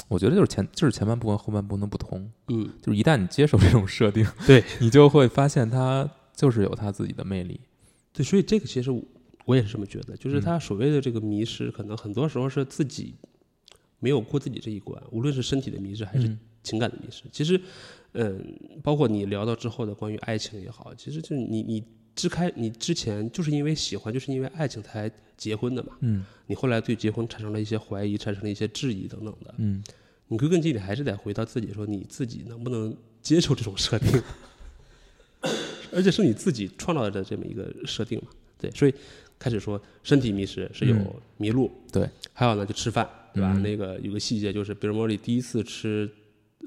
[0.08, 7.60] 我觉得就是前就是前半部分后半部分的不同，嗯，就是一旦你接受这种设定， 对你就会发现它就是有它自己的魅力。
[8.12, 9.02] 对，所以这个其实我
[9.46, 10.42] 我也是这么觉得，就是嗯。
[10.42, 13.14] 他所谓的这个迷失，可能很多时候是自己
[13.98, 17.24] 没有过自己这一关，无论是身体的迷失还是嗯情感的迷失。
[17.32, 17.60] 其实，
[18.12, 18.42] 嗯，
[18.82, 25.96] 包括你聊到之后的关于爱情也好，其实就是你你之开你之前就是因为喜欢，就是因为爱情才结婚的嘛。
[26.00, 29.54] 嗯你后来对结婚产生了一些怀疑，产生了一些质疑等等的。
[29.58, 29.82] 嗯，
[30.28, 34.20] 你归根结底还是得回到自己，说你自己能不能接受这种设定，
[35.92, 38.28] 而且是你自己创造的这么一个设定嘛？
[38.58, 38.92] 对，所以
[39.38, 43.52] 开始说身体迷失是有嗯迷路，对，还有呢就吃饭，对吧？
[43.54, 46.10] 嗯那个有个细节就是比尔莫里第一次吃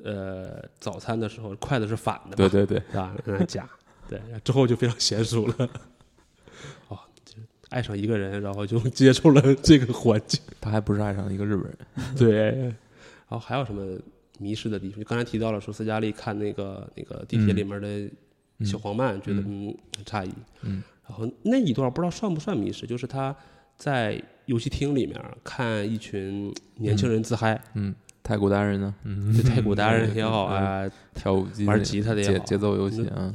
[0.04, 3.16] 呃早餐的时候，筷子是反的嘛，对对对，是吧？
[3.26, 3.68] 让他夹，
[4.08, 5.56] 对，之后就非常娴熟了。
[6.90, 7.38] 哦，就
[7.70, 10.40] 爱上一个人，然后就接受了这个环境。
[10.62, 11.78] 他还不是爱上了一个日本人。
[12.16, 13.98] 对，然后还有什么
[14.40, 15.00] 迷失的地方？
[15.00, 20.34] 就刚才提到了，说斯嘉丽看那个那个地铁里面的小黄漫，觉得嗯很诧异。
[20.62, 23.36] 嗯，然后那一段不知道算不算迷失，就是他
[23.78, 28.96] 在游戏厅里面看一群年轻人自嗨，嗯，太鼓达人呢？
[29.04, 33.06] 嗯，这太鼓达人也好啊，跳舞机、玩吉他的也好，节节奏游戏。
[33.10, 33.34] 啊，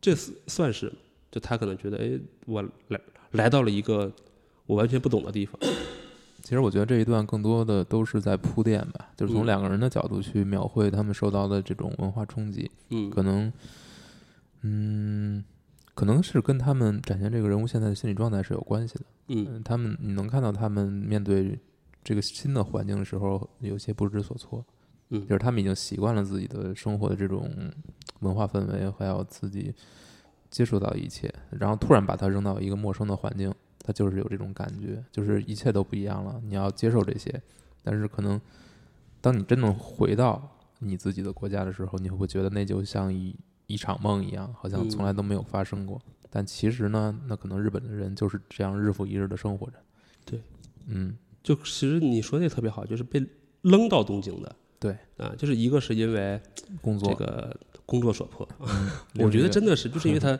[0.00, 0.92] 这是算是，
[1.32, 3.00] 就他可能觉得，哎，我来
[3.32, 4.12] 来到了一个
[4.66, 5.58] 我完全不懂的地方。
[6.42, 9.46] 其实我觉得这一段更多的都是在铺垫吧，就是从嗯。
[9.46, 13.50] 两个人的角度去描绘他们受到的这种文化冲击，嗯，可能，
[14.60, 15.42] 嗯，
[15.94, 19.04] 可能是跟他们展现这个人物现在的心理状态是有关系的。
[19.28, 19.46] 嗯。
[19.52, 21.58] 嗯，他们你能看到他们面对
[22.04, 24.64] 这个新的环境的时候，有些不知所措。
[25.10, 27.50] 嗯就是他们已经习惯了自己的生活的这种
[28.20, 29.72] 文化氛围，还有自己
[30.50, 37.40] 接触到一切，然后突然把它扔到一个陌生的环境，他就是有这种感觉，就是一切都不一样了，你要接受这些。
[37.82, 38.40] 但是可能
[39.20, 43.36] 当你真正回到你自己的国家的时候，你会觉得那就像一
[43.66, 46.00] 一场梦一样，好像从来都没有发生过。
[46.30, 49.74] 但其实呢，那可能日本的人就是这样日复一日的生活着。
[50.24, 50.40] 对，
[50.86, 53.24] 嗯，就其实你说的也特别好，就是被
[53.62, 54.56] 扔到东京的。
[54.80, 54.96] 对。
[55.16, 56.40] 啊，就是一个是因为
[56.82, 58.90] 工作，这个工作所迫，嗯
[59.24, 60.36] 我觉得真的是，就是因为他，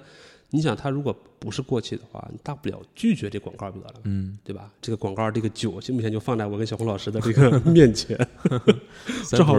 [0.51, 4.69] 你想他如果不是过气的话，你大不了拒绝这广告不得了，嗯，对吧？
[4.81, 8.19] 这个广告这个酒，目前就放在我跟小红老师的这个 面前，
[9.31, 9.55] 正好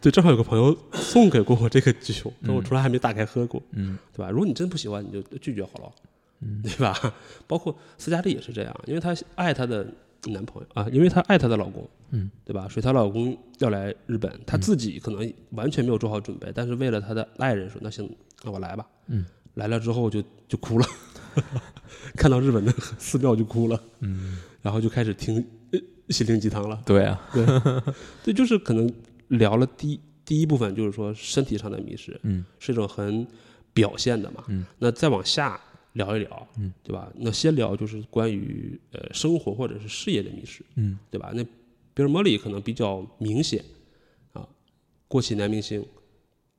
[0.00, 3.96] 对，正好有个朋友送给过我这个酒，但 我嗯从来还没打开喝过，嗯。
[4.12, 4.28] 对吧？
[4.30, 5.92] 如果你真不喜欢，你就拒绝好了，
[6.40, 6.60] 嗯。
[6.62, 6.94] 对吧？
[7.48, 9.86] 包括斯嘉丽也是这样，因为他爱他的
[10.26, 12.68] 男朋友啊，因为她爱她的老公，嗯，对吧？
[12.68, 18.08] 所以她老公要来日本，她自己可能完全没有做好准备，但是为了她的爱人说，那行，
[18.44, 18.86] 那我来吧。
[19.06, 20.86] 嗯，来了之后就就哭了，
[22.16, 25.36] 看到日本的寺庙就哭了，嗯，然后就开始听
[25.72, 25.80] 呃
[26.10, 26.80] 心灵鸡汤了。
[26.84, 27.44] 对啊，对，
[28.22, 28.92] 这就是可能
[29.28, 32.44] 聊了第第一部分，就是说身体上的迷失，嗯。
[32.58, 33.26] 是一种很
[33.72, 34.44] 表现的嘛。
[34.48, 35.58] 嗯，那再往下
[35.94, 37.10] 聊一聊，嗯，对吧？
[37.16, 41.32] 那先聊就是关于呃生活或者是事业的迷失，嗯对吧？
[41.34, 41.42] 那
[41.94, 43.64] 比尔莫里可能比较明显
[44.32, 44.46] 啊，
[45.08, 45.84] 过气男明星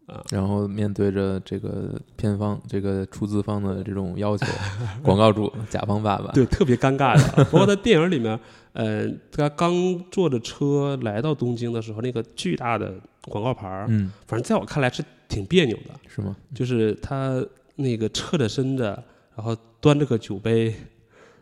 [0.07, 4.45] 啊，然后面对着这个片方、这个出资方的这种要求，
[5.01, 7.43] 广告主甲方爸爸，对，特别尴尬的。
[7.45, 8.37] 包括在电影里面，
[8.73, 9.73] 呃，他刚
[10.11, 15.97] 坐着车来到东京的时候，那个巨大的广告牌儿，嗯，反正在我看来是挺别扭的。
[16.07, 16.35] 是吗？
[16.53, 17.41] 就是他
[17.77, 19.01] 那个侧着身子，
[19.35, 20.73] 然后端着个酒杯，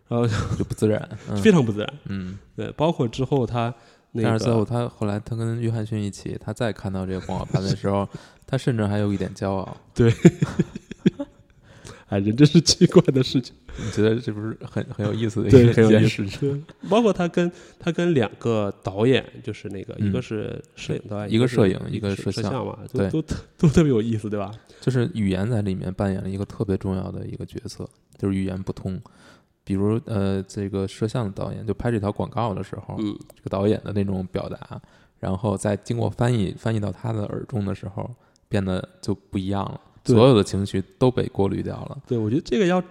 [0.07, 1.93] 然后 就不自然， 嗯非常不自然。
[2.05, 2.37] 嗯。
[2.55, 3.73] 对，包括之后他
[4.11, 8.07] 那但是最后，他后来他跟约翰逊一起，他再看到这个广告牌的时候，
[8.47, 9.77] 他甚至还有一点骄傲。
[9.93, 10.11] 对
[12.09, 13.53] 哎，人真是奇怪的事情。
[13.83, 16.65] 你觉得这不是很很有意思的一，个很有意思一件事情？。
[16.89, 24.51] 包括他跟他跟两个导演，就是那个嗯一个是摄影导演，一个摄影一个是摄像嘛，对都特都特别有意思，对吧？
[24.81, 28.99] 就是语言在里面扮演了一个特别重要的一个角色，就是语言不通。
[29.63, 34.81] 比如呃，这个摄像的导演就拍这条广告的时候，嗯，这个导演的那种表达，
[35.19, 38.09] 然后再经过翻译翻译到他的耳中的时候，
[38.47, 42.01] 变得就不一样了，对所有的情绪都被过滤掉了。
[42.07, 42.81] 对，我觉得这个要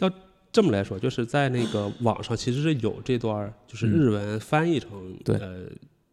[0.00, 0.10] 要
[0.56, 4.90] 这么来说，就是在那个网上其实是有这段儿就是嗯日文翻译成、
[5.22, 5.66] 对呃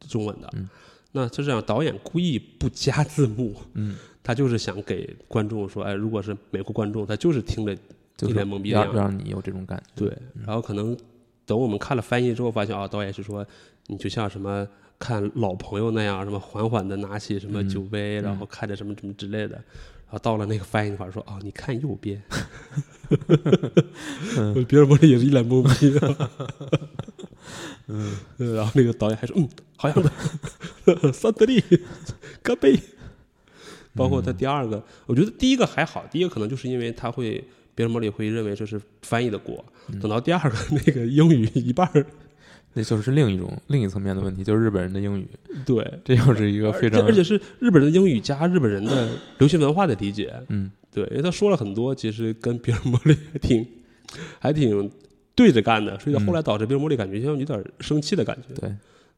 [0.10, 0.50] 中文的。
[0.54, 0.68] 嗯
[1.16, 7.72] 那就这样，导演故意不加字幕，嗯， 他就是想给观众说，哎，如果是美国观众，他就是听着
[8.28, 10.06] 一脸懵逼的要样子让你有这种感觉。
[10.06, 10.98] 对，然后可能
[11.46, 13.46] 等我们看了翻译之后，发现啊，导演是说
[13.86, 19.64] 你就像什么看老朋友那样，什么缓缓的拿起什么嗯酒杯，然后看着什么什么之类的。
[20.14, 22.22] 然后到了那个翻译法说哦，你看右边，
[24.38, 26.00] 嗯别人摸着也是一脸懵逼。
[27.90, 28.16] 嗯，
[28.56, 29.98] 然后那个导演还说嗯，好样
[30.86, 31.64] 的，桑德利，
[32.44, 32.80] 干杯。
[33.96, 39.66] 包括他第二个，我觉得第一个还好，第一个可能就是因为他会，别人魔里会认为这是翻译的锅。
[40.00, 42.06] 等到第二个 那个英语一半儿，
[42.74, 45.28] 那就是另一种另一层面的问题，就是日本人的英语，
[45.66, 50.34] 对， 这又是一个非常而且而且是日本人的英语加日本人的流行文化的理解。
[50.50, 53.68] 嗯对，因为他说了很多，其实跟比尔莫利还挺
[54.38, 54.92] 还挺
[55.34, 58.54] 对着干的，所以后来导致比尔莫利感觉像有点生气的感觉。
[58.54, 58.76] 对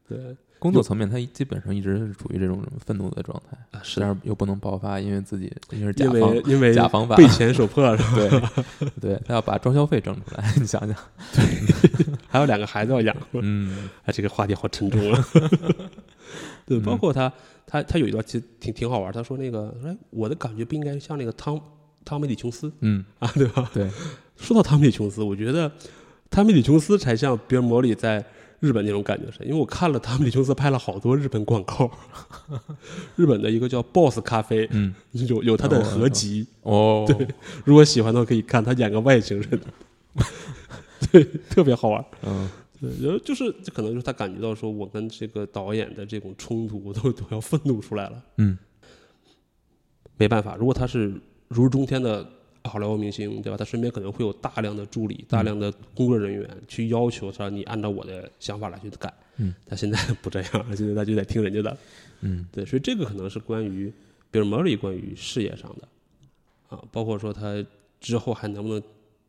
[0.08, 8.02] 对工作层面，他基本上一直是处于这种愤怒的状态，啊，是但是又不能爆发，因为自己因为因方为因为甲方法被钱所迫，是
[8.40, 8.52] 吧？
[8.78, 10.96] 对对，他要把装修费挣出来， 你想想，
[11.34, 11.44] 对
[12.28, 15.28] 还有两个孩子要养，嗯啊，这个话题好沉重啊。
[16.66, 17.32] 对，包括他，
[17.66, 21.60] 他他有一段其实挺挺好玩，他说那个，说哎，我的感觉不应该像那个汤
[22.04, 23.70] 汤米里琼斯嗯，啊，对吧？
[23.72, 23.88] 对，
[24.36, 25.70] 说到汤米·琼斯，我觉得
[26.28, 28.24] 汤米·李琼斯才像比尔·摩里在
[28.60, 31.90] 日本那种感觉是，因为我看了他们·李琼斯拍了好多日本广告，
[33.16, 37.28] 日本的一个叫 Boss 咖啡，嗯，有有他的合集，哦，对，
[37.64, 39.60] 如果喜欢的话可以看，他演个外星人，
[41.12, 42.04] 对，特别好玩。
[42.22, 42.48] 嗯。
[42.78, 48.58] 对，然后就是可能就是他感觉到说我跟这个导演的这种冲突我都都要愤怒出来了，嗯。
[50.18, 51.14] 没办法，如果他是
[51.48, 52.26] 如日中天的
[52.68, 53.56] 好莱坞明星，对吧？
[53.56, 59.12] 他身边可能会有大量的助理、大量的工作人员去要求他，你按照我的想法来去改。
[59.36, 61.76] 嗯，他现在不这样，现在他就得听人家的。
[62.20, 63.92] 嗯对，所以这个可能是关于
[64.30, 65.88] 比尔·莫里关于事业上的
[66.74, 67.64] 啊，包括说他
[68.00, 68.82] 之后还能不能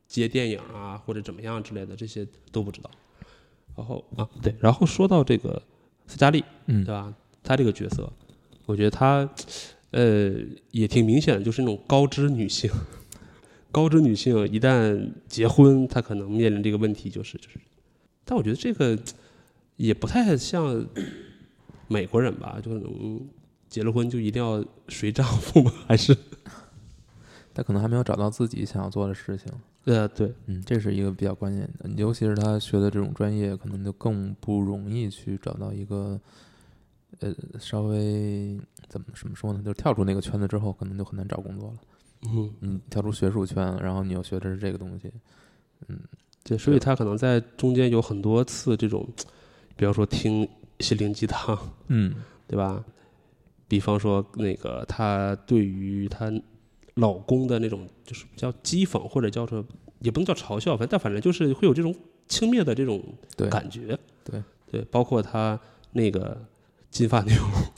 [0.08, 2.90] 接电影啊，或者怎么样之类的，这些都不知道。
[3.76, 5.62] 然后啊，对，然后说到这个
[6.08, 7.14] 斯嘉丽，嗯对吧？
[7.44, 8.12] 她这个角色，
[8.66, 9.30] 我觉得她
[9.92, 10.34] 呃
[10.72, 12.72] 也挺明显的，就是那种高知女性。
[13.78, 17.60] 高知女性一旦结婚，她可能面临这个问题，就是就是，
[18.26, 18.98] 但我觉得这个
[19.76, 20.84] 也不太像
[21.88, 23.22] 美国人吧，就可能
[23.70, 25.72] 结了婚就一定要随丈夫吗？
[25.86, 26.18] 还是
[27.54, 29.46] 他可能还没有找到自己想要做的事情。
[29.86, 36.20] 呃对嗯，这是一个比较关键的，尤其是他学的这种专业，可能就更不容易去找到一个，
[37.20, 38.60] 呃，稍微
[38.90, 41.78] 怎么怎么说呢，就是跳出那个圈子之后，可能就很难找工作了。
[42.34, 42.54] 嗯。
[42.60, 45.12] 你跳出学术圈，然后你又学的是这个东西，
[45.88, 46.00] 嗯，
[46.44, 49.08] 对，所以他可能在中间有很多次这种，
[49.76, 50.48] 比方说听
[50.80, 52.14] 心灵鸡汤，嗯。
[52.50, 52.82] 对吧？
[53.68, 56.32] 比方说那个她对于她
[56.94, 59.62] 老公的那种就是叫讥讽或者叫做
[60.00, 61.94] 也不能叫嘲笑，反正但反正就是会有这种
[62.30, 63.04] 轻蔑的这种
[63.36, 64.00] 对，感觉。
[64.24, 64.42] 对。
[64.72, 65.60] 对，包括她
[65.92, 66.42] 那个
[66.98, 67.34] 金发妞，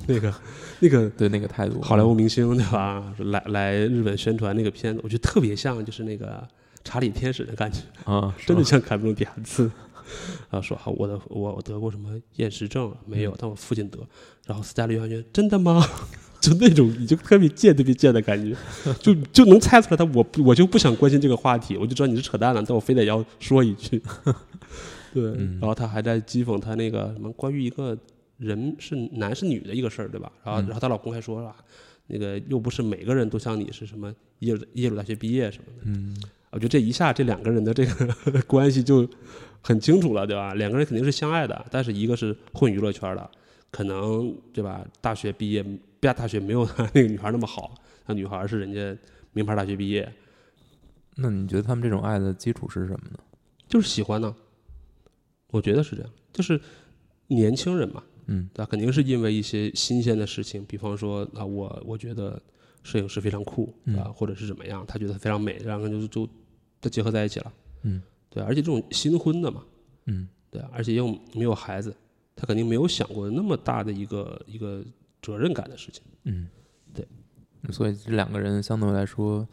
[0.07, 0.33] 那个
[0.79, 3.13] 那个对那个态度，好莱坞明星对吧？
[3.19, 6.47] 来来日本宣传那个片子，我觉得特别像就是那个
[6.83, 9.69] 查理天使的感觉，啊，真的是像凯文·迪亚兹。
[10.49, 13.99] 然后说好，我的我我得过什么厌食症没有，但我父亲得。
[14.47, 15.85] 然后斯嘉丽约翰逊真的吗？
[16.41, 18.55] 就那种你就特别贱特别贱的感觉，
[18.99, 24.01] 就就能猜出来他我我就不想关心这个话题，我就知道你是扯淡了，但我非得要说一句。
[25.13, 27.95] 对，嗯然后他还在讥讽他那个什么关于一个
[28.39, 30.31] 人是男是女的一个事儿，对吧？
[30.43, 31.55] 然后嗯然后她老公还说了，
[32.07, 35.81] 那个又不是每个人都像你是什么耶鲁耶鲁大学毕业什么的。
[35.85, 36.17] 嗯
[36.51, 39.07] 我觉得这一下这两个人的这个 关系就
[39.61, 40.55] 很清楚了，对吧？
[40.55, 43.29] 两个人肯定是相爱的，但是一个是混娱乐圈的，
[43.69, 44.83] 可能对吧？
[44.99, 45.63] 大学毕业，
[45.99, 47.75] 大大学没有他那个女孩那么好，
[48.07, 48.97] 那女孩是人家
[49.31, 50.11] 名牌大学毕业，
[51.17, 53.19] 那你觉得他们这种爱的基础是什么呢？
[53.67, 54.35] 就是喜欢呢。
[55.51, 56.59] 我觉得是这样，就是
[57.27, 58.49] 年轻人嘛，嗯。
[58.55, 62.41] 那肯定是因为一些新鲜的事情，比方说啊，我我觉得
[62.83, 63.97] 摄影师非常酷嗯。
[63.97, 66.31] 啊，或者是怎么样，他觉得非常美，两个人就就
[66.81, 67.53] 就结合在一起了。
[67.83, 68.01] 嗯。
[68.29, 69.63] 对，而且这种新婚的嘛，
[70.05, 70.27] 嗯。
[70.51, 71.95] 对，而且又没有孩子，
[72.35, 74.83] 他肯定没有想过那么大的一个一个
[75.21, 76.01] 责任感的事情。
[76.23, 76.47] 嗯，
[76.91, 77.07] 对，
[77.71, 79.47] 所以这两个人相对来说，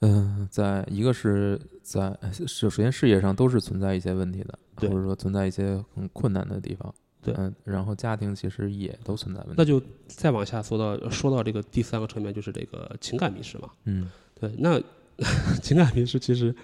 [0.00, 6.94] 嗯、在一个是在是首先事业上都是存在一些问题的，或者说存在一些很困难的地方，
[7.28, 9.54] 对嗯，然后家庭其实也都存在问题。
[9.56, 13.68] 那就再往下说到说到这个第三个层面，就是这个情感迷失嘛。
[13.84, 14.10] 嗯
[14.40, 14.80] 对，那
[15.62, 16.54] 情感迷失其实，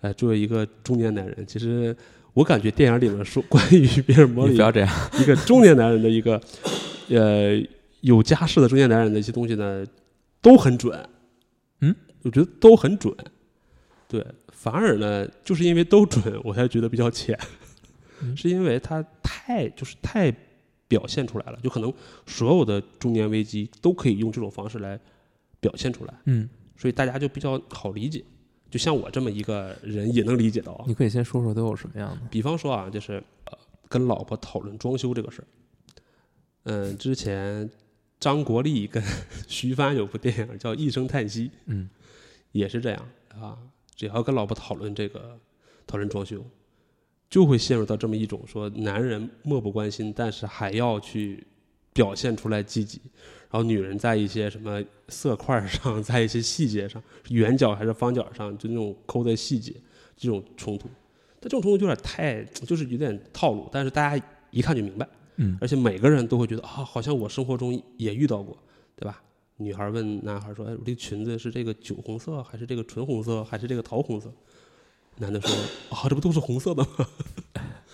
[0.00, 1.94] 呃，作为一个中年男人，其实
[2.32, 5.10] 我感觉电影里面说关于比尔摩里不要这样。
[5.20, 6.40] 一个中年男人的一个，
[7.08, 7.62] 呃，
[8.00, 9.84] 有家室的中年男人的一些东西呢，
[10.40, 10.98] 都很准。
[11.80, 13.14] 嗯，我觉得都很准。
[14.08, 17.38] 对，反而呢，就是因为都准，我才觉得比较浅，
[18.22, 19.04] 嗯 是因为他
[19.50, 20.32] 太就是太
[20.86, 21.92] 表现出来了，就可能
[22.26, 24.98] 所有的中年危机都可以用这种方式来
[25.58, 28.24] 表现出来，嗯，所以大家就比较好理解。
[28.70, 30.84] 就像我这么一个人也能理解到啊。
[30.86, 32.22] 你可以先说说都有什么样的？
[32.30, 35.46] 比方说啊，就是呃跟老婆讨论装修这个事儿。
[36.64, 37.68] 嗯，之前
[38.20, 39.02] 张国立跟
[39.48, 41.90] 徐帆有部电影叫《一声叹息》，嗯，
[42.52, 43.58] 也是这样啊。
[43.96, 45.38] 只要跟老婆讨论这个，
[45.86, 46.44] 讨论装修，
[47.30, 51.46] 就会陷入到这么一种说男人漠不关心，但是还要去
[51.92, 53.00] 表现出来积极，
[53.48, 59.72] 然后女人在一些什么色块上，在一些细节上，圆角还是方角上，就那种抠的细节，
[60.16, 60.88] 这种冲突。
[61.38, 68.58] 但这种冲突有点太，就是有点套路，但是大家一看就明白，嗯而且每个人都会觉得啊，好像我生活中也遇到过，
[68.96, 69.22] 对吧？
[69.56, 74.32] 女孩问男孩说：“哎，我这个裙子是这个酒红色，还是这个纯红色，还是这个桃红色？”
[75.20, 75.50] 男的说
[75.90, 76.88] ：“啊，这不都是红色的吗？”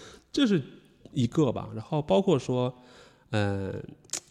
[0.32, 0.62] 这是
[1.12, 1.68] 一个吧。
[1.74, 2.74] 然后包括说，
[3.30, 3.72] 嗯、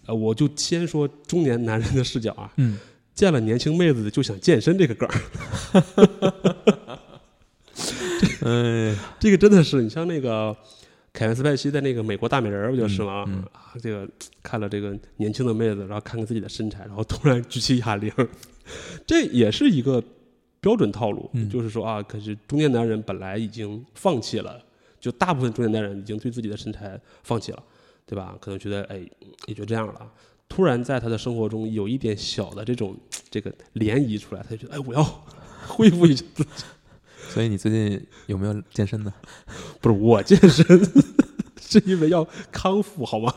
[0.06, 2.80] 呃，我就先说中年男人的视角啊，嗯，
[3.14, 5.16] 见了年轻妹子就想健身这个梗儿，
[8.92, 10.56] 哎，这个真的是你像那个
[11.12, 13.26] 凯文斯派西在那个美国大美人不就是吗？
[13.28, 14.08] 嗯嗯啊，这个
[14.44, 18.12] 看了这个年轻的妹子，然后看看自己的身材，然后突然举起哑铃，
[19.08, 20.04] 这也是一个
[20.66, 24.60] 标准套路，嗯就是说啊，可是中年男人本来已经放弃了，
[25.00, 27.64] 就大部分中年男人已经对自己的身材放弃了，
[28.08, 28.36] 对吧？
[28.42, 29.08] 可能觉得哎
[29.46, 30.12] 也就这样了。
[30.50, 32.98] 突然在他的生活中有一点小的这种
[33.30, 35.04] 这个涟漪出来，他就觉得哎，我要
[35.70, 36.50] 恢复一下自己。
[37.30, 39.14] 所以你最近有没有健身呢？
[39.80, 40.66] 不是我健身，
[41.62, 43.32] 是因为要康复，好吗？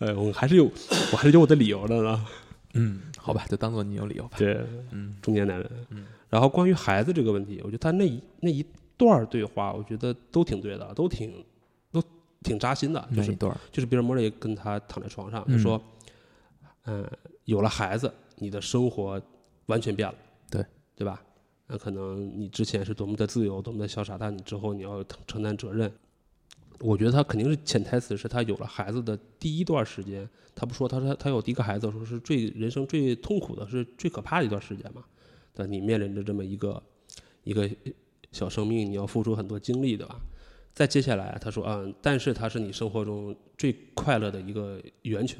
[0.00, 0.64] 哎，我还是有，
[1.12, 2.26] 我还是有我的理由的呢。
[2.74, 4.36] 嗯，好吧，就当做你有理由吧。
[4.36, 4.60] 对，
[4.92, 5.70] 嗯中年男人。
[5.88, 6.04] 嗯。
[6.34, 8.66] 然后关于孩子这个问题，我觉得他那一那一
[8.96, 11.32] 段儿对话，我觉得都挺对的，都挺
[11.92, 12.02] 都
[12.42, 13.08] 挺扎心的。
[13.14, 15.80] 就是一段儿，就是比尔莫雷跟他躺在床上，就嗯说，
[16.86, 17.08] 嗯、
[17.44, 19.22] 有了孩子，你的生活
[19.66, 20.14] 完全变了，
[20.50, 20.66] 对
[20.96, 21.22] 对吧？
[21.68, 25.88] 那可能你之前是多么的自由，多么的潇洒，但你之后你要承承担责任。
[26.80, 35.04] 我觉得他肯定是潜台词是他有了孩子的第一段时间，他不说他说他有第一个孩子的时候是最人生最痛苦的，是最可怕的一段时间嘛？
[35.54, 36.82] 对，你面临着这么一个
[37.44, 37.70] 一个
[38.32, 40.20] 小生命，你要付出很多精力，对吧？
[40.74, 45.38] 再接下来，他说，嗯，但是它是你生活中最快乐的一个源泉，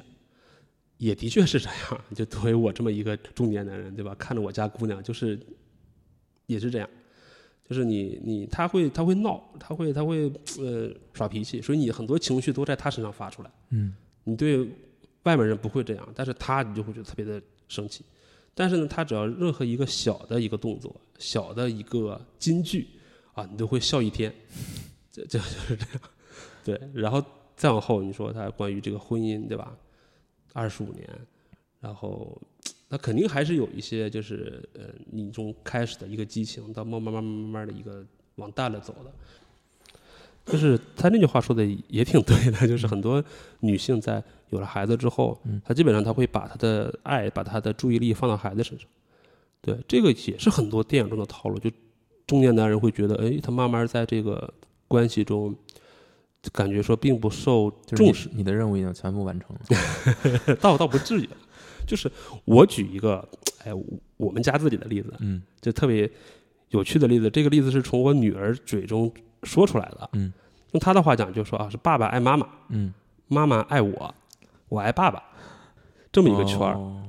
[0.98, 2.00] 也的确是这样。
[2.14, 4.14] 就作为我这么一个中年男人，对吧？
[4.14, 5.36] 看着我家姑娘，就是
[6.46, 6.88] 也是这样，
[7.68, 13.50] 就是你你他会他会闹，他会他会呃耍脾气，所以你很多情绪都在他身上发出来。
[13.70, 13.92] 嗯
[14.22, 14.68] 你对
[15.24, 18.04] 外面人不会这样，但是他你就会觉得特别的生气。
[18.54, 22.86] 但是呢，他只要任何一个小的一个动作，小的一个金句
[23.32, 24.32] 啊，你都会笑一天。
[25.10, 26.00] 这这就是这样，
[26.64, 26.80] 对。
[26.92, 27.22] 然后
[27.56, 29.76] 再往后，你说他关于这个婚姻，对吧？
[30.52, 31.08] 二十五年，
[31.80, 32.40] 然后
[32.88, 38.04] 他肯定还是有一些就是呃，你从开始的一个激情，到慢慢慢慢慢慢的一个
[38.36, 39.12] 往淡了走的。
[40.46, 43.24] 就是他那句话说的也挺对的，就是很多
[43.60, 44.22] 女性在
[44.54, 48.88] 有了孩子之后，嗯她基本上他会把他的爱、把他的注意力放到孩子身上。
[49.60, 51.70] 对，这个也是很多电影中的套路，就
[52.26, 54.52] 中年男人会觉得，哎，他慢慢在这个
[54.88, 55.54] 关系中，
[56.52, 60.56] 感觉说并不受重视，你的任务已经全部完成了。
[60.60, 61.28] 倒倒不至于。
[61.86, 62.10] 就是
[62.46, 63.26] 我举一个，
[63.62, 63.84] 哎，我
[64.16, 66.10] 我们家自己的例子，嗯就特别
[66.70, 67.28] 有趣的例子。
[67.28, 70.08] 这个例子是从我女儿嘴中说出来的。
[70.14, 70.32] 嗯，
[70.72, 72.92] 用她的话讲，就说啊，是爸爸爱妈妈，嗯，
[73.28, 74.14] 妈妈爱我，
[74.74, 75.22] 我爱爸爸，
[76.12, 76.74] 这么一个圈儿。
[76.74, 77.00] 哦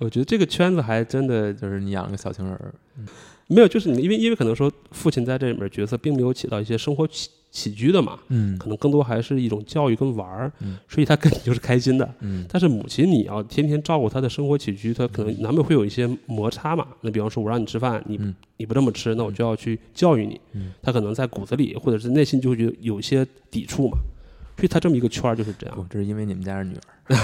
[0.00, 2.72] 我觉得这个圈子还真的就是你养了个小情人儿。
[3.48, 12.08] 没有，就是你因为因为可能说父亲在这里面角色并没有起到一些生活起起居的嘛，嗯可能更多还是一种教育跟玩儿，嗯所以他跟你就是开心的。
[12.20, 16.86] 嗯但是母亲你要天天照顾他的生活起居，他可能难免会有一些摩擦嘛。
[17.00, 20.40] 那比方说，我让你吃饭，你嗯你不这么吃，那我就要去教育你。
[20.52, 23.98] 嗯他可能在骨子里或者是内心就会觉得有一些抵触嘛。
[24.58, 27.16] 所以他这么一个圈儿就是这样，，这是因为你们家是女儿。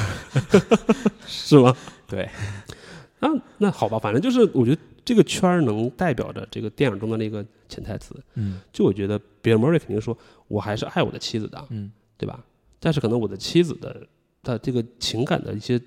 [1.27, 1.77] 是吗？
[2.07, 2.29] 对，
[3.21, 3.29] 那
[3.59, 8.15] 那好吧，反正就是我觉得这个圈儿能代表着这个电影中的那个潜台词。
[8.35, 10.17] 嗯就我觉得比尔·莫瑞肯定说，
[10.49, 12.43] 我还是爱我的妻子的，嗯对吧？
[12.79, 14.07] 但是可能我的妻子的
[14.43, 15.81] 的这个情感的一些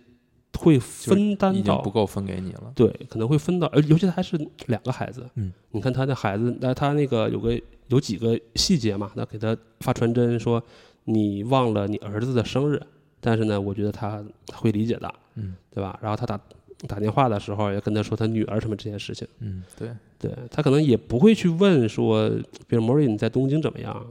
[0.57, 2.71] 会分担到已经不够分给你了。
[2.75, 5.29] 对，可能会分到，而尤其他还是两个孩子。
[5.35, 10.61] 嗯，你看他的孩子，那他那个有个有几个细节嘛，那给他发传真说
[11.09, 12.81] 你忘了你儿子的生日，
[13.21, 14.21] 但是呢，我觉得他
[14.53, 15.97] 会理解的，嗯，对吧？
[16.01, 16.39] 然后他打
[16.87, 22.29] 打电话的时候也跟他说他女儿什么这件事情，嗯，对，对他可能也不会去问说，
[22.67, 24.05] 比如 Mori 你在东京怎么样，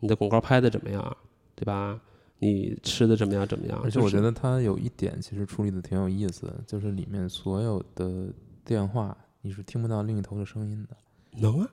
[0.00, 1.16] 你的广告拍的怎么样，
[1.54, 2.00] 对吧？
[2.38, 3.78] 你吃的怎么样怎么样？
[3.84, 8.32] 而且我觉得得它有一点其实处理的挺有意思的，就是里面所有的
[8.64, 10.96] 电话你是听不到另一头的声音的，
[11.38, 11.68] 能啊，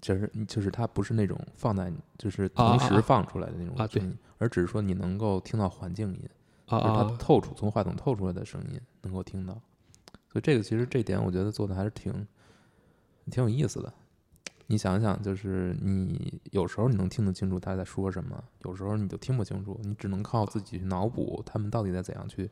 [0.00, 6.28] 就是就是它不是那种放在就是同时放出来的那种声音，而只是说你能够听到环境音，
[6.66, 9.54] 啊就是它啊，透出从话筒透出来的声音能够听到，
[10.32, 12.26] 所以这个其实这点我觉得做的还是挺
[13.30, 13.92] 挺有意思的。
[14.68, 22.50] 你想想，就是你有时候你能听得清楚他在说什么，有时候你就听不清楚，你只能靠自己去脑补他们到底在怎样去，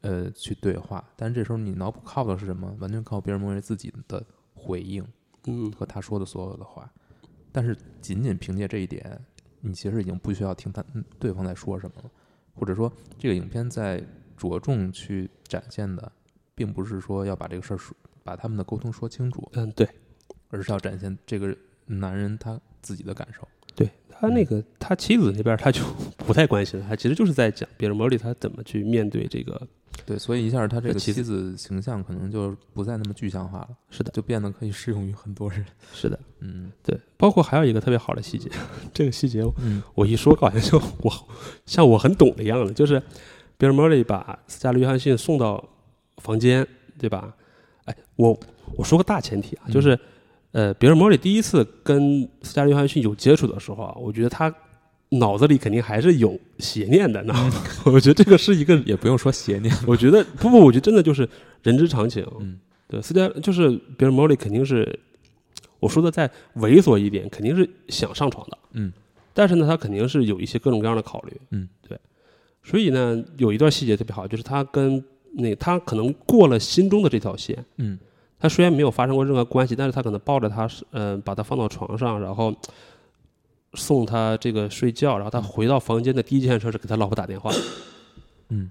[0.00, 1.04] 呃，去对话。
[1.14, 2.76] 但是这时候你脑补靠的是什么？
[2.80, 5.06] 完全靠别人莫瑞自己的回应
[5.46, 6.90] 嗯和他说的所有的话。
[7.52, 9.20] 但是仅仅凭借这一点，
[9.60, 12.10] 你其实已经不需要听他嗯对方在说什么了，
[12.54, 14.04] 或者说这个影片在
[14.36, 16.10] 着重去展现的，
[16.54, 19.88] 并不是说要把这个事儿说把他们的沟通说清楚，嗯，对。
[20.50, 23.46] 而是要展现这个男人他自己的感受。
[23.74, 25.82] 对他那个他妻子那边他就
[26.26, 29.60] 不太关心了，他其实就是在讲别人魔力他怎么去面对这个。
[30.04, 35.64] 对，所以一下他这个妻妻子形象可能就不再那么具象化了，是的，就变得可以适用于很多人。
[35.94, 36.98] 是的，嗯对。
[37.16, 38.50] 包括还有一个特别好的细节，
[38.92, 41.12] 这个细节嗯我一说好像就我
[41.64, 43.00] 像我很懂的样子，就是
[43.56, 45.64] 比尔·莫里把斯嘉丽·约翰逊送到
[46.16, 46.66] 房间，
[46.98, 47.32] 对吧？
[47.84, 48.38] 哎，我
[48.76, 49.98] 我说个大前提啊，嗯就是
[50.54, 54.54] 呃，比尔·莫里第一次跟斯嘉丽·约翰逊有接触的时候啊，我觉得他
[55.08, 57.34] 脑子里肯定还是有邪念的呢。
[57.84, 59.74] 我觉得这个是一个， 也不用说邪念。
[59.84, 61.28] 我觉得不不，我觉得真的就是
[61.64, 62.24] 人之常情。
[62.38, 64.96] 嗯对，斯嘉就是比尔·莫里肯定是
[65.80, 68.56] 我说的再猥琐一点，肯定是想上床的。
[68.74, 68.92] 嗯
[69.32, 71.98] 但是呢，他肯定是有一些各种各样的考虑，嗯，对，
[72.62, 77.98] 所以呢，有一段细节特别好，就是他跟那他可能过了心中的这条线，嗯
[78.38, 82.54] 他虽然没有发生过任何关系，但是他可能抱着他，嗯、把他放到床上，然后
[83.74, 87.50] 送他这个睡觉，然后他回到房间的第一件事是给他老婆打电话，
[88.48, 88.70] 嗯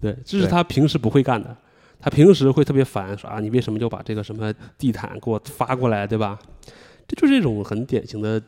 [0.00, 1.56] 对，这是他平时不会干的。
[2.04, 6.36] 他平时会特别烦，说啊，你为什么就把这个什么地毯给我发过来，对吧？
[7.06, 8.42] 这就是一种很典型的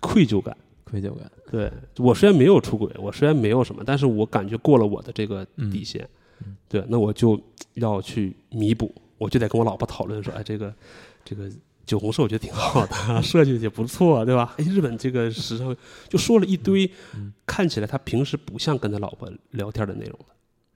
[0.00, 0.56] 愧疚感。
[0.82, 1.30] 愧疚感。
[1.50, 6.08] 对我虽然没有出轨，我虽然没有什么，但是我感觉过了我的这个嗯底线，
[6.46, 7.38] 嗯对，那我就
[7.74, 8.90] 要去弥补，
[9.20, 10.74] 我就得跟我老婆讨论说，哎，这个
[11.22, 11.46] 这个
[11.84, 14.54] 酒红色我觉得挺好的， 设计的也不错，对吧？
[14.56, 15.76] 哎，日本这个时尚
[16.08, 20.26] 就说了一堆，嗯看起来他平时不像跟他老婆聊天的内容的，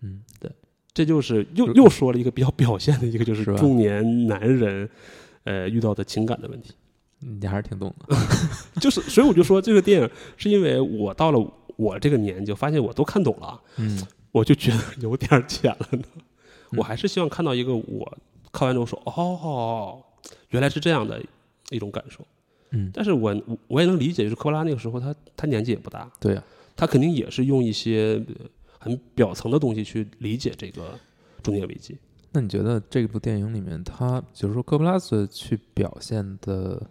[0.02, 0.22] 嗯
[0.92, 4.88] 这就是又又说了一个比较表现的一个，就是中年男人，
[5.44, 6.72] 呃，遇到的情感的问题。
[7.18, 8.14] 你还是挺懂的。
[8.78, 16.02] 就是，所以我就说这个电影是因为我到了我这个年纪，发现我都看懂了，嗯我就觉得有点浅了呢。
[16.16, 16.22] 嗯
[16.76, 18.18] 我还是希望看到一个我
[18.54, 20.02] 看完之后说，哦，
[20.50, 21.20] 原来是这样的
[21.70, 22.24] 一种感受。
[22.70, 23.34] 嗯，但是我
[23.66, 26.44] 我也能理解，就是科波拉那个时候他他年纪也不大，对呀、
[26.74, 28.46] 他肯定也是用一些呃
[28.78, 30.98] 很表层的东西去理解这个
[31.42, 31.98] 中年危机。
[32.32, 36.84] 那你觉得这部电影里面，他就是说科布拉斯去表现的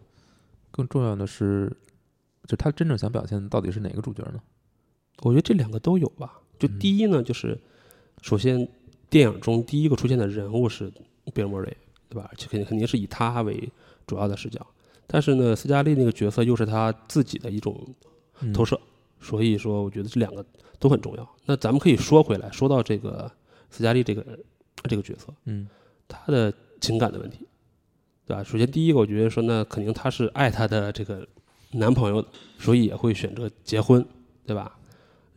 [0.72, 1.70] 更重要的是，
[2.48, 4.40] 就他真正想表现的到底是哪个主角呢？
[5.22, 6.40] 我觉得这两个都有吧。
[6.58, 7.60] 就嗯第一呢，就是
[8.22, 8.66] 首先
[9.10, 10.90] 电影中第一个出现的人物是
[11.34, 11.76] 比尔·莫瑞，
[12.10, 12.30] 对吧？
[12.38, 13.70] 肯定肯定是以他为
[14.08, 14.66] 主要的视角。
[15.06, 17.78] 但是呢，斯嘉丽那个角色又是他自己的一种
[18.40, 18.80] 嗯投射，
[19.20, 20.44] 所以说我觉得这两个
[20.80, 21.30] 都很重要。
[21.46, 23.32] 那咱们可以说回来，说到这个
[23.70, 24.26] 斯嘉丽这个
[24.84, 25.68] 这个角色，嗯
[26.08, 27.48] 她的情感的问题，
[28.26, 28.44] 对吧？
[28.44, 31.28] 首先第一个，我觉得说那肯定她是爱她的这个
[31.72, 34.04] 男朋友的，所以也会选择结婚，
[34.46, 34.78] 对吧？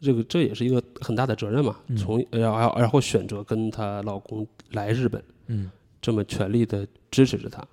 [0.00, 1.76] 这个这也是一个很大的责任嘛。
[1.88, 5.70] 嗯从然后然后选择跟她老公来日本，嗯
[6.00, 7.66] 这么全力的支持着他，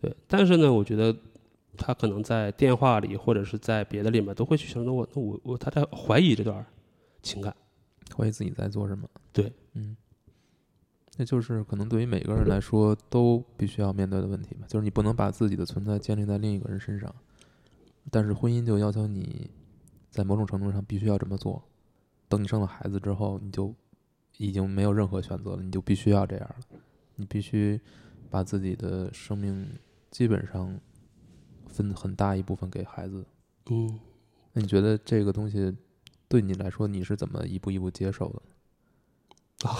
[0.00, 0.14] 对。
[0.28, 1.16] 但是呢，我觉得
[1.76, 6.64] 他可能在电话里或者是在别的里面都会去想，那我那我我他在怀疑这段
[7.22, 7.54] 情感，
[8.16, 9.08] 怀疑自己在做什么？
[9.32, 9.96] 对，嗯，
[11.16, 17.12] 那就是可能对于每个人来说都必须要面对的问题吧，就是你不能把自己的存在建立在另一个人身上，
[18.10, 19.50] 但是婚姻就要求你
[20.10, 21.62] 在某种程度上必须要这么做。
[22.28, 23.74] 等你生了孩子之后，你就
[24.38, 26.78] 已经没有任何选择了，你就必须要这样了，
[27.16, 27.80] 你必须
[28.30, 29.68] 把自己的生命
[30.10, 30.78] 基本上
[31.66, 33.24] 分很大一部分给孩子。
[33.70, 33.98] 嗯。
[34.52, 35.74] 那你觉得这个东西
[36.28, 38.42] 对你来说，你是怎么一步一步接受的？
[39.68, 39.76] 啊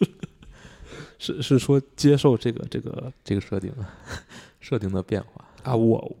[1.18, 3.72] 是是说接受这个这个这个设定，
[4.60, 5.44] 设定的变化。
[5.62, 6.16] 啊，我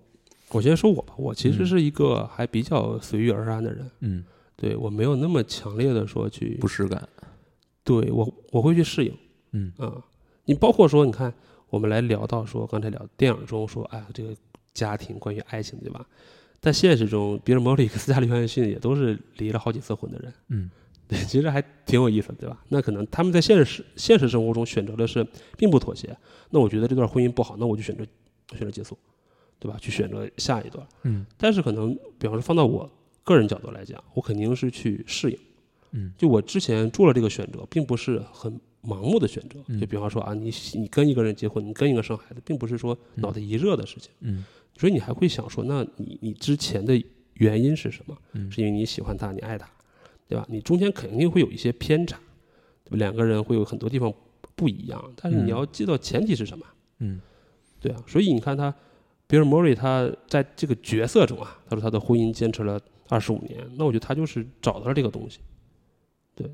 [0.50, 7.08] 我先说我吧，我其实嗯是一个还比较随遇而安的人，嗯，对我没有那么强烈的说去不适感。
[7.82, 9.12] 对我我会去适应
[9.52, 10.02] 嗯啊。
[10.44, 11.32] 你包括说，你看
[11.70, 14.34] 我们来聊到说，刚才聊电影中说，哎，这个
[14.74, 16.04] 家庭关于爱情，对吧？
[16.60, 20.70] 在现实中，比尔·莫里克斯加里·约翰逊也都是离了好几次婚的人，嗯
[21.08, 22.64] 对，其实还挺有意思的，对吧？
[22.68, 25.26] 那可能他们在现实现实生活中选择的是
[25.56, 26.16] 并不妥协，
[26.50, 28.04] 那我觉得这段婚姻不好，那我就选择
[28.52, 28.96] 选择结束，
[29.58, 29.76] 对吧？
[29.80, 30.86] 去选择下一段。
[31.02, 32.88] 嗯但是可能，比方说放到我
[33.24, 35.38] 个人角度来讲，我肯定是去适应。
[35.90, 39.58] 嗯就我之前做了这个选择，并不是很盲目的选择。
[39.68, 44.10] 嗯就比方说啊，你你跟一个人结婚，你跟一个生孩子，并不是说脑袋一热的事情。
[44.20, 44.44] 嗯
[44.76, 47.00] 所以你还会想说，那你你之前的
[47.34, 48.16] 原因是什么？
[48.32, 49.68] 嗯是因为你喜欢他，你爱他，
[50.26, 50.46] 对吧？
[50.48, 52.18] 你中间肯定会有一些偏差，
[52.84, 52.96] 对吧？
[52.96, 54.12] 两个人会有很多地方
[54.56, 56.66] 不一样，但是嗯你要记到前提是什么？
[57.00, 57.20] 嗯
[57.80, 58.74] 对啊，所以你看他，
[59.26, 65.40] 比尔·莫瑞他在这个角色中啊，他说他的婚姻坚持了二十五年，那我觉得他就是找到了这个东西。
[66.34, 66.50] 对，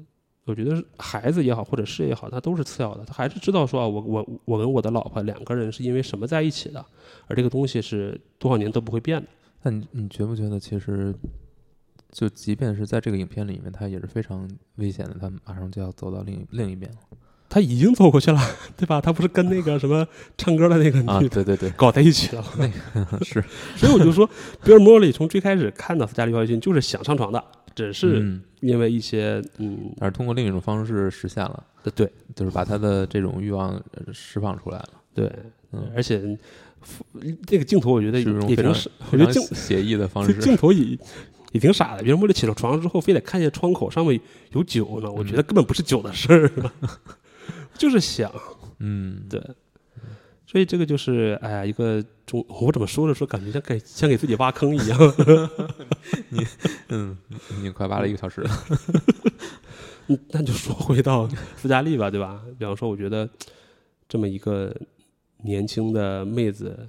[0.50, 6.84] 我觉得是孩子也好，或者事业也好，他都是次要的，他还是知道说啊，我我我跟我的老婆两个人是因为什么在一起的，
[7.26, 9.28] 而这个东西是多少年都不会变的。
[9.62, 11.14] 那你你觉不觉得，其实
[12.10, 16.98] 就即便是在这个影片里面，他也是非常危险的，他马上就要走到另一另一边了
[17.50, 18.38] 他已经走过去了，
[18.76, 19.00] 对吧？
[19.00, 21.18] 他不是跟那个什么唱歌的那个啊！
[21.18, 23.42] 女的对对对，搞在一起了，那个是
[23.74, 24.28] 所以我就说，
[24.62, 27.42] 比尔·莫里从最开始看到斯嘉丽·约翰逊就是想上床的，
[27.78, 31.64] 只是嗯，因为一些嗯，但是通过另一种方式实现了，
[31.94, 32.10] 对。
[32.34, 35.32] 就是把他的这种欲望呃释放出来了，对，
[35.72, 36.20] 嗯，而且
[37.46, 40.34] 这个镜头我觉得是一种非常也挺傻，我觉得镜写意的方式。
[40.38, 40.98] 镜头也
[41.52, 42.02] 也挺傻的。
[42.02, 44.20] 比如为了起了床之后，非得看见窗口上面
[44.52, 46.50] 有酒呢，我觉得根本不是酒的事儿，
[47.78, 48.30] 就是想
[48.78, 49.40] 嗯，对。
[50.50, 54.98] 所以这个就是哎呀，一个中我怎么说着说感觉像给像给自己挖坑一样。
[56.30, 56.46] 你
[56.88, 57.14] 嗯，
[57.62, 58.50] 你快挖了一个小时了。
[60.06, 61.28] 嗯 那就说回到
[61.58, 62.40] 斯嘉丽吧，对吧？
[62.58, 63.28] 比方说，我觉得
[64.08, 64.74] 这么一个
[65.42, 66.88] 年轻的妹子，